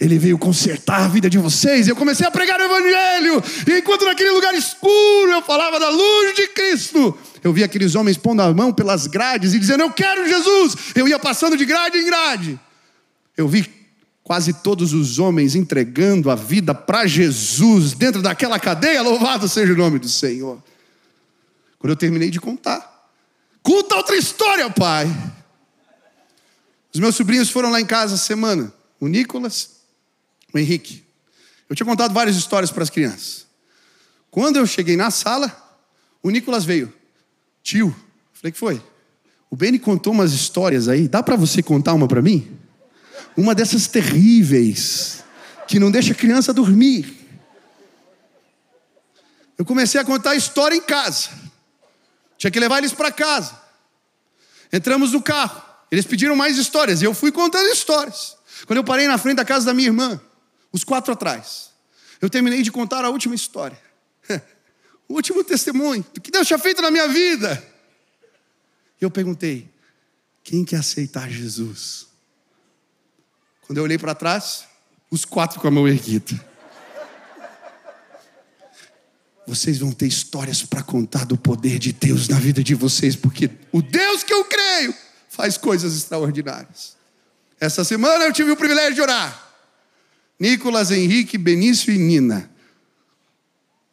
Ele 0.00 0.18
veio 0.18 0.38
consertar 0.38 1.04
a 1.04 1.08
vida 1.08 1.28
de 1.28 1.38
vocês. 1.38 1.86
Eu 1.86 1.96
comecei 1.96 2.26
a 2.26 2.30
pregar 2.30 2.58
o 2.58 2.64
Evangelho. 2.64 3.42
E 3.66 3.78
enquanto 3.78 4.04
naquele 4.04 4.30
lugar 4.30 4.54
escuro 4.54 5.32
eu 5.32 5.42
falava 5.42 5.78
da 5.78 5.90
luz 5.90 6.36
de 6.36 6.48
Cristo, 6.48 7.18
eu 7.42 7.52
vi 7.52 7.62
aqueles 7.62 7.94
homens 7.94 8.16
pondo 8.16 8.42
a 8.42 8.54
mão 8.54 8.72
pelas 8.72 9.06
grades 9.06 9.54
e 9.54 9.58
dizendo: 9.58 9.82
Eu 9.82 9.90
quero 9.90 10.26
Jesus. 10.26 10.76
Eu 10.94 11.06
ia 11.06 11.18
passando 11.18 11.56
de 11.56 11.64
grade 11.64 11.98
em 11.98 12.06
grade. 12.06 12.60
Eu 13.36 13.48
vi 13.48 13.68
quase 14.22 14.52
todos 14.52 14.92
os 14.92 15.18
homens 15.18 15.54
entregando 15.54 16.30
a 16.30 16.36
vida 16.36 16.74
para 16.74 17.06
Jesus 17.06 17.92
dentro 17.92 18.22
daquela 18.22 18.58
cadeia. 18.58 19.02
Louvado 19.02 19.48
seja 19.48 19.72
o 19.72 19.76
nome 19.76 19.98
do 19.98 20.08
Senhor. 20.08 20.62
Quando 21.78 21.90
eu 21.90 21.96
terminei 21.96 22.30
de 22.30 22.40
contar, 22.40 22.91
conta 23.62 23.96
outra 23.96 24.16
história, 24.16 24.68
Pai. 24.70 25.06
Os 26.92 27.00
meus 27.00 27.16
sobrinhos 27.16 27.50
foram 27.50 27.70
lá 27.70 27.80
em 27.80 27.86
casa 27.86 28.14
essa 28.14 28.24
semana. 28.24 28.72
O 29.00 29.08
Nicolas, 29.08 29.70
o 30.52 30.58
Henrique. 30.58 31.04
Eu 31.68 31.74
tinha 31.74 31.86
contado 31.86 32.12
várias 32.12 32.36
histórias 32.36 32.70
para 32.70 32.82
as 32.82 32.90
crianças. 32.90 33.46
Quando 34.30 34.56
eu 34.56 34.66
cheguei 34.66 34.96
na 34.96 35.10
sala, 35.10 35.50
o 36.22 36.30
Nicolas 36.30 36.64
veio. 36.64 36.92
Tio, 37.62 37.94
falei 38.32 38.52
que 38.52 38.58
foi. 38.58 38.82
O 39.50 39.56
Beni 39.56 39.78
contou 39.78 40.12
umas 40.12 40.32
histórias 40.32 40.88
aí. 40.88 41.08
Dá 41.08 41.22
para 41.22 41.36
você 41.36 41.62
contar 41.62 41.94
uma 41.94 42.08
para 42.08 42.22
mim? 42.22 42.58
Uma 43.36 43.54
dessas 43.54 43.86
terríveis 43.86 45.22
que 45.66 45.78
não 45.78 45.90
deixa 45.90 46.12
a 46.12 46.16
criança 46.16 46.52
dormir. 46.52 47.18
Eu 49.56 49.64
comecei 49.64 50.00
a 50.00 50.04
contar 50.04 50.30
a 50.30 50.36
história 50.36 50.74
em 50.74 50.80
casa. 50.80 51.30
Tinha 52.42 52.50
que 52.50 52.58
levar 52.58 52.78
eles 52.78 52.92
para 52.92 53.12
casa. 53.12 53.56
Entramos 54.72 55.12
no 55.12 55.22
carro. 55.22 55.62
Eles 55.92 56.04
pediram 56.04 56.34
mais 56.34 56.58
histórias 56.58 57.00
e 57.00 57.04
eu 57.04 57.14
fui 57.14 57.30
contando 57.30 57.68
histórias. 57.68 58.36
Quando 58.66 58.78
eu 58.78 58.84
parei 58.84 59.06
na 59.06 59.16
frente 59.16 59.36
da 59.36 59.44
casa 59.44 59.64
da 59.64 59.72
minha 59.72 59.86
irmã, 59.86 60.20
os 60.72 60.82
quatro 60.82 61.12
atrás, 61.12 61.70
eu 62.20 62.28
terminei 62.28 62.60
de 62.62 62.72
contar 62.72 63.04
a 63.04 63.10
última 63.10 63.36
história. 63.36 63.80
o 65.08 65.14
último 65.14 65.44
testemunho 65.44 66.04
do 66.12 66.20
que 66.20 66.32
Deus 66.32 66.48
tinha 66.48 66.58
feito 66.58 66.82
na 66.82 66.90
minha 66.90 67.06
vida. 67.06 67.64
E 69.00 69.04
eu 69.04 69.10
perguntei: 69.10 69.72
quem 70.42 70.64
quer 70.64 70.78
aceitar 70.78 71.30
Jesus? 71.30 72.08
Quando 73.60 73.78
eu 73.78 73.84
olhei 73.84 73.98
para 73.98 74.16
trás, 74.16 74.64
os 75.08 75.24
quatro 75.24 75.60
com 75.60 75.68
a 75.68 75.70
mão 75.70 75.86
erguida. 75.86 76.44
Vocês 79.46 79.78
vão 79.78 79.92
ter 79.92 80.06
histórias 80.06 80.62
para 80.62 80.82
contar 80.82 81.26
do 81.26 81.36
poder 81.36 81.78
de 81.78 81.92
Deus 81.92 82.28
na 82.28 82.38
vida 82.38 82.62
de 82.62 82.74
vocês, 82.74 83.16
porque 83.16 83.50
o 83.72 83.82
Deus 83.82 84.22
que 84.22 84.32
eu 84.32 84.44
creio 84.44 84.94
faz 85.28 85.56
coisas 85.56 85.96
extraordinárias. 85.96 86.96
Essa 87.60 87.84
semana 87.84 88.24
eu 88.24 88.32
tive 88.32 88.50
o 88.50 88.56
privilégio 88.56 88.94
de 88.94 89.00
orar. 89.00 89.50
Nicolas, 90.38 90.90
Henrique, 90.90 91.38
Benício 91.38 91.92
e 91.92 91.98
Nina. 91.98 92.50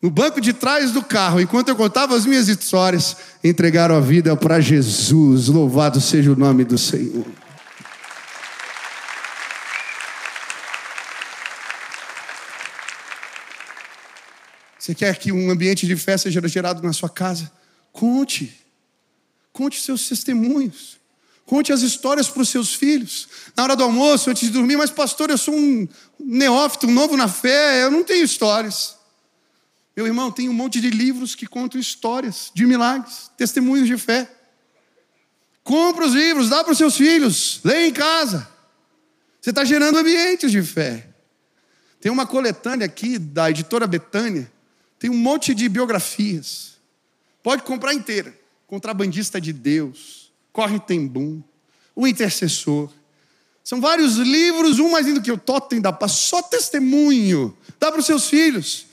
No 0.01 0.09
banco 0.09 0.39
de 0.39 0.53
trás 0.53 0.91
do 0.91 1.03
carro, 1.03 1.41
enquanto 1.41 1.69
eu 1.69 1.75
contava 1.75 2.15
as 2.15 2.25
minhas 2.25 2.47
histórias, 2.47 3.17
entregaram 3.43 3.95
a 3.95 3.99
vida 3.99 4.35
para 4.35 4.61
Jesus. 4.61 5.47
Louvado 5.47 5.99
seja 5.99 6.31
o 6.31 6.35
nome 6.35 6.63
do 6.63 6.77
Senhor. 6.77 7.25
Você 14.89 14.95
quer 14.95 15.19
que 15.19 15.31
um 15.31 15.51
ambiente 15.51 15.85
de 15.85 15.95
festa 15.95 16.31
seja 16.31 16.47
gerado 16.47 16.81
na 16.81 16.91
sua 16.91 17.09
casa? 17.09 17.51
Conte. 17.91 18.59
Conte 19.53 19.79
seus 19.79 20.09
testemunhos. 20.09 20.97
Conte 21.45 21.71
as 21.71 21.83
histórias 21.83 22.27
para 22.27 22.41
os 22.41 22.49
seus 22.49 22.73
filhos. 22.73 23.27
Na 23.55 23.61
hora 23.61 23.75
do 23.75 23.83
almoço, 23.83 24.31
antes 24.31 24.47
de 24.47 24.49
dormir, 24.49 24.77
mas 24.77 24.89
pastor, 24.89 25.29
eu 25.29 25.37
sou 25.37 25.53
um 25.53 25.87
neófito, 26.19 26.87
um 26.87 26.91
novo 26.91 27.15
na 27.15 27.27
fé, 27.27 27.83
eu 27.83 27.91
não 27.91 28.03
tenho 28.03 28.25
histórias. 28.25 28.95
Meu 29.95 30.07
irmão, 30.07 30.31
tem 30.31 30.49
um 30.49 30.53
monte 30.53 30.81
de 30.81 30.89
livros 30.89 31.35
que 31.35 31.45
contam 31.45 31.79
histórias 31.79 32.51
de 32.55 32.65
milagres, 32.65 33.29
testemunhos 33.37 33.85
de 33.85 33.95
fé. 33.95 34.27
Compra 35.63 36.07
os 36.07 36.15
livros, 36.15 36.49
dá 36.49 36.63
para 36.63 36.71
os 36.71 36.79
seus 36.79 36.97
filhos, 36.97 37.59
leia 37.63 37.85
em 37.85 37.93
casa. 37.93 38.49
Você 39.39 39.51
está 39.51 39.63
gerando 39.63 39.99
ambientes 39.99 40.51
de 40.51 40.63
fé. 40.63 41.07
Tem 42.01 42.11
uma 42.11 42.25
coletânea 42.25 42.87
aqui 42.87 43.19
da 43.19 43.51
editora 43.51 43.85
Betânia, 43.85 44.51
tem 44.99 45.09
um 45.09 45.17
monte 45.17 45.55
de 45.55 45.67
biografias. 45.69 46.73
Pode 47.41 47.63
comprar 47.63 47.93
inteira. 47.93 48.37
Contrabandista 48.67 49.41
de 49.41 49.51
Deus 49.51 50.29
Corre 50.51 50.79
Tembum, 50.79 51.41
O 51.95 52.05
Intercessor. 52.07 52.89
São 53.63 53.79
vários 53.79 54.15
livros, 54.15 54.79
um 54.79 54.91
mais 54.91 55.05
lindo 55.05 55.21
que 55.21 55.31
o 55.31 55.37
Totem 55.37 55.79
da 55.79 55.93
Paz, 55.93 56.13
só 56.13 56.41
testemunho. 56.41 57.55
Dá 57.79 57.91
para 57.91 57.99
os 57.99 58.05
seus 58.05 58.27
filhos. 58.27 58.87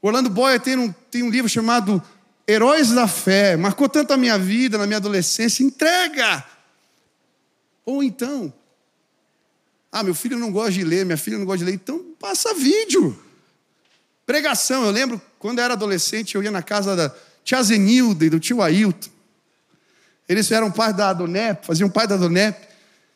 Orlando 0.00 0.28
Boyer 0.28 0.60
tem 0.60 0.76
um, 0.76 0.92
tem 1.10 1.22
um 1.22 1.30
livro 1.30 1.48
chamado 1.48 2.02
Heróis 2.46 2.90
da 2.90 3.08
Fé. 3.08 3.56
Marcou 3.56 3.88
tanto 3.88 4.12
a 4.12 4.16
minha 4.16 4.38
vida, 4.38 4.76
na 4.76 4.86
minha 4.86 4.98
adolescência. 4.98 5.64
Entrega. 5.64 6.44
Ou 7.86 8.02
então, 8.02 8.52
ah, 9.90 10.02
meu 10.02 10.14
filho 10.14 10.38
não 10.38 10.52
gosta 10.52 10.72
de 10.72 10.84
ler, 10.84 11.06
minha 11.06 11.16
filha 11.16 11.38
não 11.38 11.46
gosta 11.46 11.58
de 11.58 11.64
ler, 11.64 11.74
então 11.74 11.98
passa 12.18 12.52
vídeo. 12.54 13.18
Pregação, 14.26 14.84
eu 14.84 14.90
lembro 14.90 15.20
quando 15.38 15.58
eu 15.58 15.64
era 15.64 15.74
adolescente, 15.74 16.34
eu 16.34 16.42
ia 16.42 16.50
na 16.50 16.62
casa 16.62 16.96
da 16.96 17.14
tia 17.44 17.62
Zenilda 17.62 18.24
e 18.24 18.30
do 18.30 18.40
tio 18.40 18.62
Ailton. 18.62 19.10
Eles 20.28 20.50
eram 20.50 20.70
pai 20.70 20.92
da 20.92 21.10
Adonep, 21.10 21.66
faziam 21.66 21.90
pai 21.90 22.06
da 22.06 22.14
Adonep. 22.14 22.58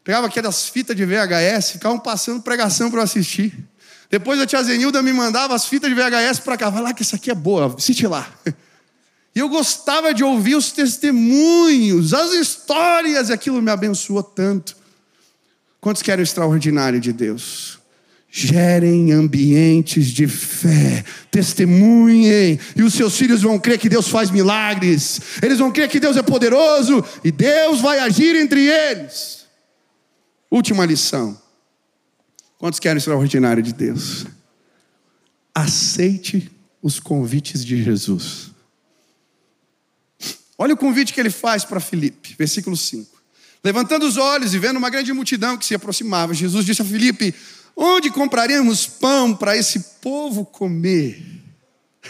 Pegava 0.05 0.27
aquelas 0.27 0.69
fitas 0.69 0.97
de 0.97 1.05
VHS, 1.05 1.73
ficavam 1.73 1.99
passando 1.99 2.43
pregação 2.43 2.91
para 2.91 3.01
eu 3.01 3.05
assistir. 3.05 3.55
Depois 4.11 4.41
a 4.41 4.47
tia 4.47 4.63
Zenilda 4.63 5.03
me 5.03 5.13
mandava 5.13 5.55
as 5.55 5.67
fitas 5.67 5.91
de 5.91 5.95
VHS 5.95 6.41
para 6.41 6.57
cá. 6.57 6.71
Vai 6.71 6.83
lá 6.83 6.93
que 6.95 7.03
isso 7.03 7.15
aqui 7.15 7.31
é 7.31 7.35
boa, 7.35 7.75
assiste 7.77 8.07
lá. 8.07 8.29
E 9.35 9.41
eu 9.41 9.49
gostava 9.49 10.13
de 10.13 10.25
ouvir 10.25 10.57
os 10.57 10.73
testemunhos, 10.73 12.13
as 12.13 12.33
histórias, 12.33 13.29
e 13.29 13.33
aquilo 13.33 13.63
me 13.63 13.71
abençoou 13.71 14.21
tanto. 14.21 14.77
Quantos 15.81 16.03
querem 16.03 16.23
o 16.23 16.25
extraordinário 16.25 16.99
de 16.99 17.13
Deus? 17.13 17.78
Gerem 18.31 19.11
ambientes 19.13 20.09
de 20.09 20.29
fé, 20.29 21.03
testemunhem, 21.31 22.61
e 22.77 22.83
os 22.83 22.93
seus 22.93 23.17
filhos 23.17 23.43
vão 23.43 23.59
crer 23.59 23.79
que 23.79 23.89
Deus 23.89 24.09
faz 24.09 24.31
milagres, 24.31 25.21
eles 25.43 25.59
vão 25.59 25.73
crer 25.73 25.89
que 25.89 25.99
Deus 25.99 26.17
é 26.17 26.23
poderoso 26.23 27.03
e 27.25 27.33
Deus 27.33 27.81
vai 27.81 27.99
agir 28.01 28.37
entre 28.37 28.67
eles. 28.67 29.47
Última 30.51 30.85
lição. 30.85 31.41
Quantos 32.59 32.79
querem 32.79 32.97
o 32.97 32.99
extraordinário 32.99 33.63
de 33.63 33.73
Deus? 33.73 34.27
Aceite 35.55 36.51
os 36.83 37.01
convites 37.01 37.65
de 37.65 37.83
Jesus. 37.83 38.51
Olha 40.57 40.75
o 40.75 40.77
convite 40.77 41.15
que 41.15 41.21
ele 41.21 41.31
faz 41.31 41.65
para 41.65 41.81
Filipe, 41.81 42.35
versículo 42.37 42.77
5. 42.77 43.17
Levantando 43.63 44.07
os 44.07 44.17
olhos 44.17 44.55
e 44.55 44.59
vendo 44.59 44.77
uma 44.77 44.91
grande 44.91 45.13
multidão 45.13 45.57
que 45.57 45.67
se 45.67 45.75
aproximava, 45.75 46.35
Jesus 46.35 46.65
disse 46.65 46.83
a 46.83 46.85
Filipe: 46.85 47.35
Onde 47.81 48.11
compraremos 48.11 48.89
pão 48.89 49.33
para 49.37 49.57
esse 49.57 49.79
povo 50.01 50.45
comer? 50.45 51.23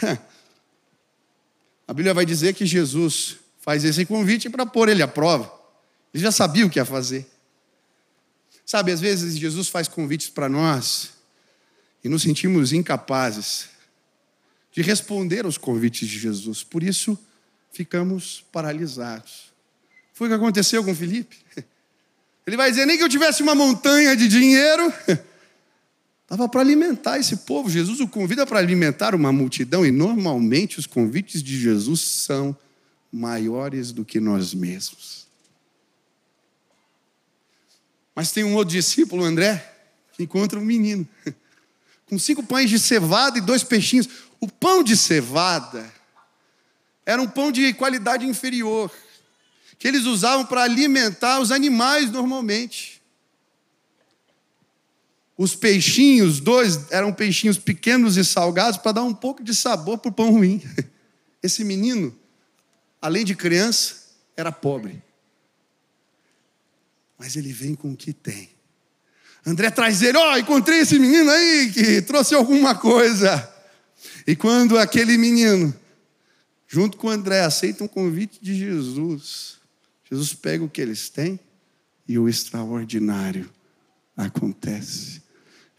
A 1.87 1.93
Bíblia 1.93 2.11
vai 2.11 2.25
dizer 2.25 2.55
que 2.55 2.65
Jesus 2.65 3.37
faz 3.59 3.85
esse 3.85 4.03
convite 4.03 4.49
para 4.49 4.65
pôr 4.65 4.89
ele 4.89 5.03
à 5.03 5.07
prova. 5.07 5.53
Ele 6.11 6.23
já 6.23 6.31
sabia 6.31 6.65
o 6.65 6.71
que 6.71 6.79
ia 6.79 6.85
fazer. 6.85 7.27
Sabe, 8.65 8.91
às 8.91 8.99
vezes 8.99 9.37
Jesus 9.37 9.67
faz 9.67 9.87
convites 9.87 10.27
para 10.27 10.49
nós 10.49 11.11
e 12.03 12.09
nos 12.09 12.23
sentimos 12.23 12.73
incapazes 12.73 13.69
de 14.71 14.81
responder 14.81 15.45
aos 15.45 15.59
convites 15.59 16.07
de 16.07 16.17
Jesus. 16.17 16.63
Por 16.63 16.81
isso, 16.81 17.15
ficamos 17.71 18.43
paralisados. 18.51 19.53
Foi 20.13 20.27
o 20.27 20.31
que 20.31 20.35
aconteceu 20.35 20.83
com 20.83 20.95
Felipe. 20.95 21.37
Ele 22.47 22.57
vai 22.57 22.71
dizer: 22.71 22.87
nem 22.87 22.97
que 22.97 23.03
eu 23.03 23.09
tivesse 23.09 23.43
uma 23.43 23.53
montanha 23.53 24.15
de 24.15 24.27
dinheiro, 24.27 24.91
Estava 26.29 26.47
para 26.47 26.61
alimentar 26.61 27.17
esse 27.17 27.37
povo. 27.37 27.71
Jesus 27.71 27.99
o 27.99 28.07
convida 28.07 28.45
para 28.45 28.59
alimentar 28.59 29.15
uma 29.15 29.31
multidão, 29.31 29.83
e 29.83 29.89
normalmente 29.89 30.77
os 30.77 30.85
convites 30.85 31.41
de 31.41 31.59
Jesus 31.59 32.01
são 32.01 32.55
maiores 33.11 33.91
do 33.91 34.05
que 34.05 34.19
nós 34.19 34.53
mesmos. 34.53 35.27
Mas 38.13 38.31
tem 38.31 38.43
um 38.43 38.53
outro 38.53 38.75
discípulo, 38.75 39.23
André, 39.23 39.75
que 40.13 40.21
encontra 40.21 40.59
um 40.59 40.63
menino, 40.63 41.07
com 42.05 42.19
cinco 42.19 42.43
pães 42.43 42.69
de 42.69 42.77
cevada 42.77 43.39
e 43.39 43.41
dois 43.41 43.63
peixinhos. 43.63 44.07
O 44.39 44.47
pão 44.47 44.83
de 44.83 44.95
cevada 44.95 45.91
era 47.07 47.19
um 47.19 47.27
pão 47.27 47.51
de 47.51 47.73
qualidade 47.73 48.27
inferior, 48.27 48.91
que 49.79 49.87
eles 49.87 50.05
usavam 50.05 50.45
para 50.45 50.61
alimentar 50.61 51.39
os 51.39 51.51
animais 51.51 52.11
normalmente. 52.11 52.98
Os 55.39 55.55
peixinhos, 55.55 56.41
dois, 56.41 56.91
eram 56.91 57.13
peixinhos 57.13 57.57
pequenos 57.57 58.17
e 58.17 58.25
salgados 58.25 58.77
para 58.77 58.91
dar 58.91 59.03
um 59.03 59.13
pouco 59.13 59.41
de 59.41 59.55
sabor 59.55 59.97
para 59.97 60.09
o 60.09 60.13
pão 60.13 60.31
ruim. 60.31 60.61
Esse 61.41 61.63
menino, 61.63 62.13
além 63.01 63.23
de 63.23 63.33
criança, 63.33 64.03
era 64.35 64.51
pobre. 64.51 65.01
Mas 67.17 67.37
ele 67.37 67.53
vem 67.53 67.73
com 67.73 67.93
o 67.93 67.95
que 67.95 68.11
tem. 68.11 68.49
André 69.45 69.71
traz 69.71 70.01
ele, 70.01 70.17
ó, 70.17 70.33
oh, 70.33 70.37
encontrei 70.37 70.79
esse 70.79 70.99
menino 70.99 71.31
aí 71.31 71.71
que 71.71 72.01
trouxe 72.01 72.35
alguma 72.35 72.75
coisa. 72.75 73.49
E 74.27 74.35
quando 74.35 74.77
aquele 74.77 75.17
menino, 75.17 75.73
junto 76.67 76.97
com 76.97 77.07
André, 77.07 77.45
aceita 77.45 77.81
um 77.81 77.87
convite 77.87 78.39
de 78.41 78.53
Jesus, 78.53 79.57
Jesus 80.03 80.33
pega 80.33 80.65
o 80.65 80.69
que 80.69 80.81
eles 80.81 81.07
têm 81.07 81.39
e 82.05 82.19
o 82.19 82.27
extraordinário 82.27 83.49
acontece. 84.17 85.28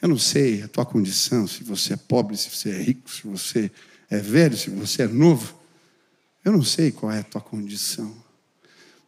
Eu 0.01 0.09
não 0.09 0.19
sei 0.19 0.63
a 0.63 0.69
tua 0.69 0.87
condição, 0.87 1.47
se 1.47 1.63
você 1.63 1.95
é 1.95 1.97
pobre, 1.97 2.37
se 2.37 2.49
você 2.49 2.71
é 2.71 2.83
rico, 2.83 3.11
se 3.11 3.27
você 3.27 3.71
é 4.09 4.19
velho, 4.19 4.57
se 4.57 4.71
você 4.71 5.03
é 5.03 5.07
novo. 5.07 5.55
Eu 6.45 6.53
não 6.53 6.63
sei 6.63 6.91
qual 6.91 7.13
é 7.13 7.19
a 7.19 7.25
tua 7.25 7.41
condição. 7.41 8.15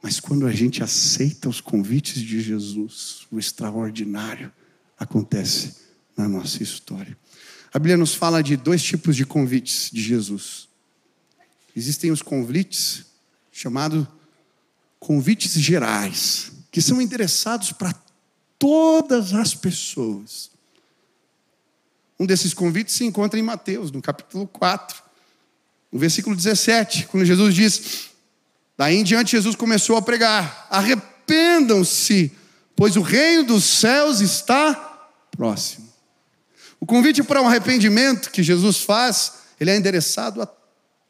Mas 0.02 0.20
quando 0.20 0.46
a 0.46 0.52
gente 0.52 0.83
aceita 0.83 1.48
os 1.48 1.61
convites 1.61 2.20
de 2.20 2.40
Jesus, 2.40 3.26
o 3.31 3.38
extraordinário 3.38 4.52
acontece 4.98 5.76
na 6.16 6.28
nossa 6.28 6.62
história. 6.62 7.16
A 7.72 7.78
Bíblia 7.78 7.96
nos 7.96 8.14
fala 8.14 8.42
de 8.42 8.57
dois 8.57 8.83
tipos 8.83 9.16
de 9.16 9.24
convites 9.24 9.90
de 9.90 10.02
Jesus. 10.02 10.68
Existem 11.74 12.11
os 12.11 12.20
convites 12.20 13.07
chamados 13.50 14.07
convites 15.02 15.55
gerais, 15.55 16.52
que 16.70 16.81
são 16.81 17.02
endereçados 17.02 17.72
para 17.72 17.92
todas 18.57 19.35
as 19.35 19.52
pessoas. 19.52 20.52
Um 22.18 22.27
desses 22.27 22.55
convites 22.55 22.94
se 22.94 23.05
encontra 23.05 23.38
em 23.38 23.42
Mateus, 23.42 23.90
no 23.90 24.01
capítulo 24.01 24.46
4, 24.46 25.03
no 25.90 25.98
versículo 25.98 26.37
17, 26.37 27.07
quando 27.07 27.25
Jesus 27.25 27.55
diz: 27.55 28.11
Daí 28.77 28.96
em 28.96 29.05
diante, 29.05 29.33
Jesus 29.33 29.57
começou 29.57 29.96
a 29.96 30.03
pregar: 30.03 30.66
arrependam-se, 30.70 32.33
pois 32.77 32.96
o 32.96 33.03
reino 33.03 33.44
dos 33.44 33.64
céus 33.64 34.20
está 34.20 35.11
próximo. 35.31 35.92
O 36.81 36.87
convite 36.87 37.22
para 37.22 37.40
um 37.40 37.46
arrependimento 37.46 38.31
que 38.31 38.42
Jesus 38.42 38.79
faz, 38.79 39.35
ele 39.61 39.70
é 39.70 39.77
endereçado 39.77 40.42
a 40.42 40.48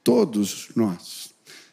todos 0.05 0.69
nós. 0.77 1.31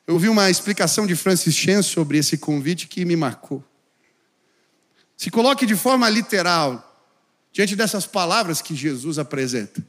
Eu 0.08 0.14
ouvi 0.14 0.30
uma 0.30 0.50
explicação 0.50 1.06
de 1.06 1.16
Francis 1.16 1.54
Chan 1.54 1.82
sobre 1.82 2.18
esse 2.18 2.38
convite 2.38 2.88
que 2.88 3.04
me 3.06 3.16
marcou. 3.16 3.64
Se 5.18 5.30
coloque 5.30 5.66
de 5.66 5.76
forma 5.76 6.10
literal 6.10 6.89
diante 7.52 7.76
dessas 7.76 8.06
palavras 8.06 8.62
que 8.62 8.76
Jesus 8.76 9.20
apresenta. 9.20 9.84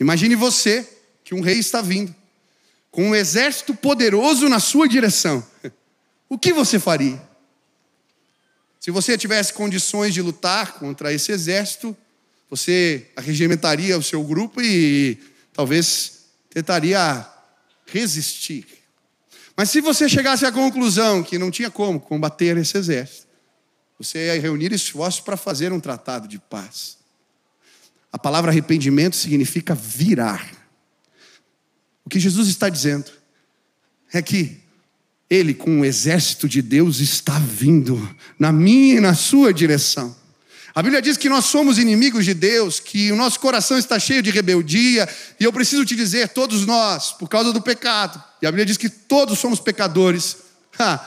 Imagine 0.00 0.34
você 0.34 0.88
que 1.24 1.34
um 1.34 1.40
rei 1.40 1.58
está 1.58 1.82
vindo, 1.82 2.14
com 2.90 3.10
um 3.10 3.14
exército 3.14 3.74
poderoso 3.74 4.48
na 4.48 4.58
sua 4.58 4.88
direção. 4.88 5.46
O 6.28 6.38
que 6.38 6.52
você 6.52 6.78
faria? 6.78 7.20
Se 8.80 8.90
você 8.90 9.18
tivesse 9.18 9.52
condições 9.52 10.14
de 10.14 10.22
lutar 10.22 10.74
contra 10.74 11.12
esse 11.12 11.30
exército, 11.30 11.96
você 12.48 13.06
arregimentaria 13.14 13.98
o 13.98 14.02
seu 14.02 14.22
grupo 14.24 14.60
e 14.62 15.18
talvez 15.52 16.24
tentaria 16.48 17.26
resistir. 17.86 18.66
Mas 19.56 19.70
se 19.70 19.80
você 19.80 20.08
chegasse 20.08 20.46
à 20.46 20.52
conclusão 20.52 21.22
que 21.22 21.38
não 21.38 21.50
tinha 21.50 21.70
como 21.70 22.00
combater 22.00 22.56
esse 22.56 22.78
exército, 22.78 23.27
você 23.98 24.26
ia 24.26 24.40
reunir 24.40 24.72
esforços 24.72 25.20
para 25.20 25.36
fazer 25.36 25.72
um 25.72 25.80
tratado 25.80 26.28
de 26.28 26.38
paz. 26.38 26.98
A 28.12 28.18
palavra 28.18 28.50
arrependimento 28.50 29.16
significa 29.16 29.74
virar. 29.74 30.50
O 32.04 32.08
que 32.08 32.20
Jesus 32.20 32.48
está 32.48 32.68
dizendo 32.68 33.10
é 34.12 34.22
que 34.22 34.60
ele, 35.28 35.52
com 35.52 35.80
o 35.80 35.84
exército 35.84 36.48
de 36.48 36.62
Deus, 36.62 37.00
está 37.00 37.38
vindo 37.38 38.16
na 38.38 38.50
minha 38.50 38.96
e 38.96 39.00
na 39.00 39.14
sua 39.14 39.52
direção. 39.52 40.16
A 40.74 40.82
Bíblia 40.82 41.02
diz 41.02 41.16
que 41.16 41.28
nós 41.28 41.46
somos 41.46 41.76
inimigos 41.76 42.24
de 42.24 42.32
Deus, 42.32 42.78
que 42.78 43.10
o 43.10 43.16
nosso 43.16 43.40
coração 43.40 43.76
está 43.76 43.98
cheio 43.98 44.22
de 44.22 44.30
rebeldia, 44.30 45.08
e 45.38 45.44
eu 45.44 45.52
preciso 45.52 45.84
te 45.84 45.96
dizer, 45.96 46.28
todos 46.28 46.64
nós, 46.64 47.12
por 47.12 47.28
causa 47.28 47.52
do 47.52 47.60
pecado, 47.60 48.22
e 48.40 48.46
a 48.46 48.50
Bíblia 48.50 48.64
diz 48.64 48.76
que 48.76 48.88
todos 48.88 49.38
somos 49.38 49.58
pecadores, 49.58 50.36
ha, 50.78 51.04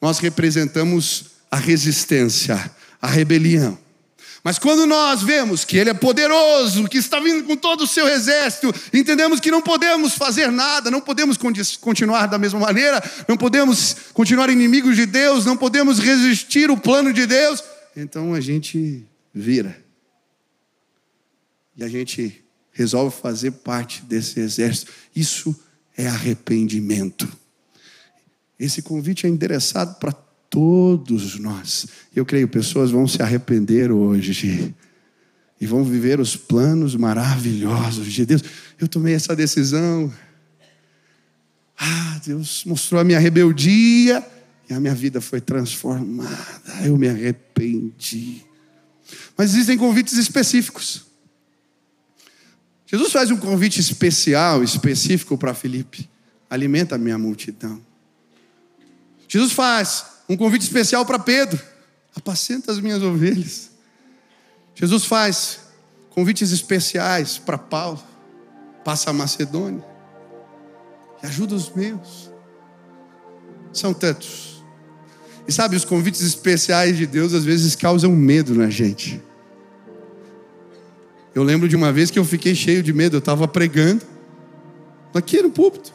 nós 0.00 0.18
representamos 0.18 1.31
a 1.52 1.56
resistência, 1.58 2.70
a 3.00 3.06
rebelião. 3.06 3.78
Mas 4.42 4.58
quando 4.58 4.86
nós 4.86 5.22
vemos 5.22 5.66
que 5.66 5.76
Ele 5.76 5.90
é 5.90 5.94
poderoso, 5.94 6.88
que 6.88 6.96
está 6.96 7.20
vindo 7.20 7.44
com 7.44 7.54
todo 7.54 7.82
o 7.82 7.86
seu 7.86 8.08
exército, 8.08 8.74
entendemos 8.92 9.38
que 9.38 9.50
não 9.50 9.60
podemos 9.60 10.14
fazer 10.14 10.50
nada, 10.50 10.90
não 10.90 11.02
podemos 11.02 11.36
continuar 11.78 12.26
da 12.26 12.38
mesma 12.38 12.58
maneira, 12.58 13.00
não 13.28 13.36
podemos 13.36 13.94
continuar 14.14 14.48
inimigos 14.48 14.96
de 14.96 15.04
Deus, 15.04 15.44
não 15.44 15.56
podemos 15.56 15.98
resistir 15.98 16.70
o 16.70 16.76
plano 16.76 17.12
de 17.12 17.26
Deus, 17.26 17.62
então 17.94 18.32
a 18.32 18.40
gente 18.40 19.06
vira. 19.32 19.78
E 21.76 21.84
a 21.84 21.88
gente 21.88 22.42
resolve 22.72 23.14
fazer 23.14 23.50
parte 23.52 24.02
desse 24.02 24.40
exército. 24.40 24.90
Isso 25.14 25.54
é 25.96 26.08
arrependimento. 26.08 27.28
Esse 28.58 28.80
convite 28.80 29.26
é 29.26 29.28
endereçado 29.28 29.94
para 30.00 30.12
todos 30.52 31.38
nós. 31.38 31.86
Eu 32.14 32.26
creio 32.26 32.46
pessoas 32.46 32.90
vão 32.90 33.08
se 33.08 33.22
arrepender 33.22 33.90
hoje 33.90 34.74
e 35.58 35.66
vão 35.66 35.82
viver 35.82 36.20
os 36.20 36.36
planos 36.36 36.94
maravilhosos 36.94 38.12
de 38.12 38.26
Deus. 38.26 38.44
Eu 38.78 38.86
tomei 38.86 39.14
essa 39.14 39.34
decisão. 39.34 40.12
Ah, 41.78 42.20
Deus 42.24 42.64
mostrou 42.66 43.00
a 43.00 43.04
minha 43.04 43.18
rebeldia 43.18 44.24
e 44.68 44.74
a 44.74 44.78
minha 44.78 44.94
vida 44.94 45.22
foi 45.22 45.40
transformada. 45.40 46.84
Eu 46.84 46.98
me 46.98 47.08
arrependi. 47.08 48.44
Mas 49.38 49.54
existem 49.54 49.78
convites 49.78 50.18
específicos. 50.18 51.06
Jesus 52.86 53.10
faz 53.10 53.30
um 53.30 53.38
convite 53.38 53.80
especial, 53.80 54.62
específico 54.62 55.38
para 55.38 55.54
Filipe: 55.54 56.10
alimenta 56.50 56.96
a 56.96 56.98
minha 56.98 57.16
multidão. 57.16 57.80
Jesus 59.26 59.52
faz 59.52 60.11
um 60.28 60.36
convite 60.36 60.62
especial 60.62 61.04
para 61.04 61.18
Pedro: 61.18 61.60
apacenta 62.14 62.70
as 62.72 62.80
minhas 62.80 63.02
ovelhas. 63.02 63.70
Jesus 64.74 65.04
faz 65.04 65.60
convites 66.10 66.50
especiais 66.50 67.38
para 67.38 67.58
Paulo: 67.58 68.02
passa 68.84 69.10
a 69.10 69.12
Macedônia 69.12 69.84
e 71.22 71.26
ajuda 71.26 71.54
os 71.54 71.70
meus. 71.70 72.30
São 73.72 73.94
tantos. 73.94 74.62
E 75.46 75.52
sabe, 75.52 75.76
os 75.76 75.84
convites 75.84 76.20
especiais 76.20 76.96
de 76.96 77.06
Deus 77.06 77.34
às 77.34 77.44
vezes 77.44 77.74
causam 77.74 78.12
medo 78.12 78.54
na 78.54 78.70
gente. 78.70 79.20
Eu 81.34 81.42
lembro 81.42 81.68
de 81.68 81.74
uma 81.74 81.92
vez 81.92 82.10
que 82.10 82.18
eu 82.18 82.24
fiquei 82.24 82.54
cheio 82.54 82.82
de 82.82 82.92
medo, 82.92 83.16
eu 83.16 83.18
estava 83.18 83.48
pregando, 83.48 84.04
aqui 85.14 85.40
no 85.42 85.50
púlpito, 85.50 85.92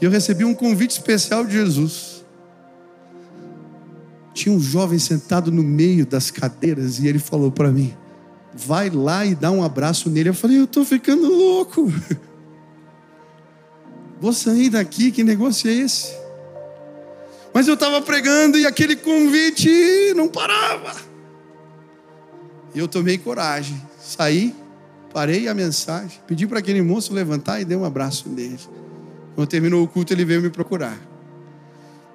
e 0.00 0.04
eu 0.04 0.10
recebi 0.10 0.44
um 0.44 0.54
convite 0.54 0.90
especial 0.90 1.44
de 1.44 1.52
Jesus. 1.52 2.19
Tinha 4.32 4.54
um 4.54 4.60
jovem 4.60 4.98
sentado 4.98 5.50
no 5.50 5.62
meio 5.62 6.06
das 6.06 6.30
cadeiras 6.30 6.98
e 6.98 7.06
ele 7.06 7.18
falou 7.18 7.50
para 7.50 7.70
mim: 7.70 7.94
vai 8.54 8.90
lá 8.90 9.24
e 9.24 9.34
dá 9.34 9.50
um 9.50 9.62
abraço 9.62 10.08
nele. 10.08 10.28
Eu 10.28 10.34
falei: 10.34 10.58
eu 10.58 10.64
estou 10.64 10.84
ficando 10.84 11.28
louco. 11.28 11.92
Vou 14.20 14.32
sair 14.34 14.68
daqui, 14.68 15.10
que 15.10 15.24
negócio 15.24 15.70
é 15.70 15.72
esse? 15.72 16.14
Mas 17.54 17.66
eu 17.66 17.74
estava 17.74 18.02
pregando 18.02 18.58
e 18.58 18.66
aquele 18.66 18.94
convite 18.94 20.12
não 20.14 20.28
parava. 20.28 20.94
E 22.74 22.78
eu 22.78 22.86
tomei 22.86 23.16
coragem 23.16 23.80
Saí, 24.10 24.52
parei 25.12 25.46
a 25.46 25.54
mensagem, 25.54 26.18
pedi 26.26 26.44
para 26.44 26.58
aquele 26.58 26.82
moço 26.82 27.14
levantar 27.14 27.60
e 27.60 27.64
dei 27.64 27.76
um 27.76 27.84
abraço 27.84 28.28
nele. 28.28 28.58
Quando 29.36 29.48
terminou 29.48 29.84
o 29.84 29.88
culto, 29.88 30.12
ele 30.12 30.24
veio 30.24 30.42
me 30.42 30.50
procurar. 30.50 30.98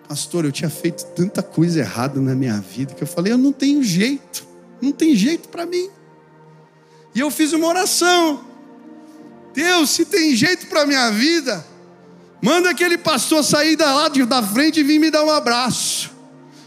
Pastor, 0.07 0.45
eu 0.45 0.51
tinha 0.51 0.69
feito 0.69 1.03
tanta 1.15 1.41
coisa 1.41 1.79
errada 1.79 2.19
na 2.21 2.35
minha 2.35 2.59
vida 2.59 2.93
que 2.93 3.03
eu 3.03 3.07
falei, 3.07 3.33
eu 3.33 3.37
não 3.37 3.51
tenho 3.51 3.83
jeito, 3.83 4.45
não 4.81 4.91
tem 4.91 5.15
jeito 5.15 5.49
para 5.49 5.65
mim. 5.65 5.89
E 7.13 7.19
eu 7.19 7.31
fiz 7.31 7.53
uma 7.53 7.67
oração. 7.67 8.41
Deus, 9.53 9.89
se 9.89 10.05
tem 10.05 10.35
jeito 10.35 10.67
para 10.67 10.85
minha 10.85 11.09
vida, 11.11 11.65
manda 12.41 12.69
aquele 12.69 12.97
pastor 12.97 13.43
sair 13.43 13.75
da 13.75 13.93
lá 13.93 14.09
da 14.09 14.43
frente 14.43 14.81
e 14.81 14.83
vir 14.83 14.99
me 14.99 15.09
dar 15.09 15.23
um 15.23 15.31
abraço. 15.31 16.11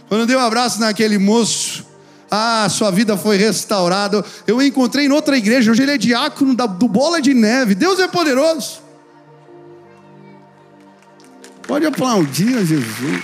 Quando 0.08 0.22
eu 0.22 0.26
dei 0.26 0.36
um 0.36 0.40
abraço 0.40 0.80
naquele 0.80 1.18
moço, 1.18 1.86
ah, 2.30 2.66
sua 2.68 2.90
vida 2.90 3.16
foi 3.16 3.36
restaurada. 3.36 4.24
Eu 4.46 4.60
encontrei 4.60 5.06
em 5.06 5.12
outra 5.12 5.36
igreja, 5.36 5.70
hoje 5.70 5.82
ele 5.82 5.92
é 5.92 5.98
diácono 5.98 6.54
do 6.54 6.88
Bola 6.88 7.20
de 7.20 7.34
Neve. 7.34 7.74
Deus 7.74 8.00
é 8.00 8.08
poderoso. 8.08 8.87
Pode 11.68 11.84
aplaudir 11.84 12.56
a 12.56 12.64
Jesus. 12.64 13.22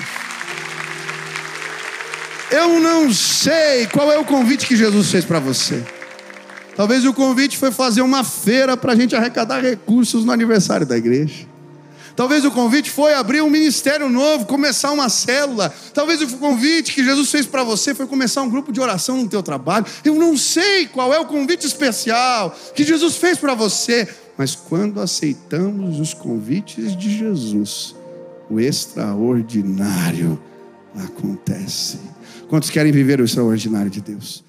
Eu 2.50 2.78
não 2.78 3.10
sei 3.10 3.86
qual 3.86 4.12
é 4.12 4.18
o 4.18 4.24
convite 4.24 4.66
que 4.66 4.76
Jesus 4.76 5.10
fez 5.10 5.24
para 5.24 5.40
você. 5.40 5.82
Talvez 6.76 7.06
o 7.06 7.14
convite 7.14 7.56
foi 7.56 7.72
fazer 7.72 8.02
uma 8.02 8.22
feira 8.22 8.76
para 8.76 8.92
a 8.92 8.96
gente 8.96 9.16
arrecadar 9.16 9.62
recursos 9.62 10.26
no 10.26 10.30
aniversário 10.30 10.84
da 10.84 10.94
igreja. 10.94 11.46
Talvez 12.14 12.44
o 12.44 12.50
convite 12.50 12.90
foi 12.90 13.14
abrir 13.14 13.40
um 13.40 13.48
ministério 13.48 14.10
novo, 14.10 14.44
começar 14.44 14.92
uma 14.92 15.08
célula. 15.08 15.74
Talvez 15.94 16.20
o 16.20 16.36
convite 16.36 16.92
que 16.92 17.02
Jesus 17.02 17.30
fez 17.30 17.46
para 17.46 17.64
você 17.64 17.94
foi 17.94 18.06
começar 18.06 18.42
um 18.42 18.50
grupo 18.50 18.70
de 18.70 18.78
oração 18.78 19.16
no 19.22 19.28
teu 19.28 19.42
trabalho. 19.42 19.86
Eu 20.04 20.16
não 20.16 20.36
sei 20.36 20.86
qual 20.86 21.14
é 21.14 21.18
o 21.18 21.24
convite 21.24 21.66
especial 21.66 22.54
que 22.74 22.84
Jesus 22.84 23.16
fez 23.16 23.38
para 23.38 23.54
você, 23.54 24.06
mas 24.36 24.54
quando 24.54 25.00
aceitamos 25.00 25.98
os 25.98 26.12
convites 26.12 26.94
de 26.94 27.16
Jesus, 27.16 27.96
o 28.54 28.60
extraordinário 28.60 30.38
acontece. 30.94 31.98
Quantos 32.48 32.70
querem 32.70 32.92
viver 32.92 33.20
o 33.20 33.24
extraordinário 33.24 33.90
de 33.90 34.00
Deus? 34.00 34.44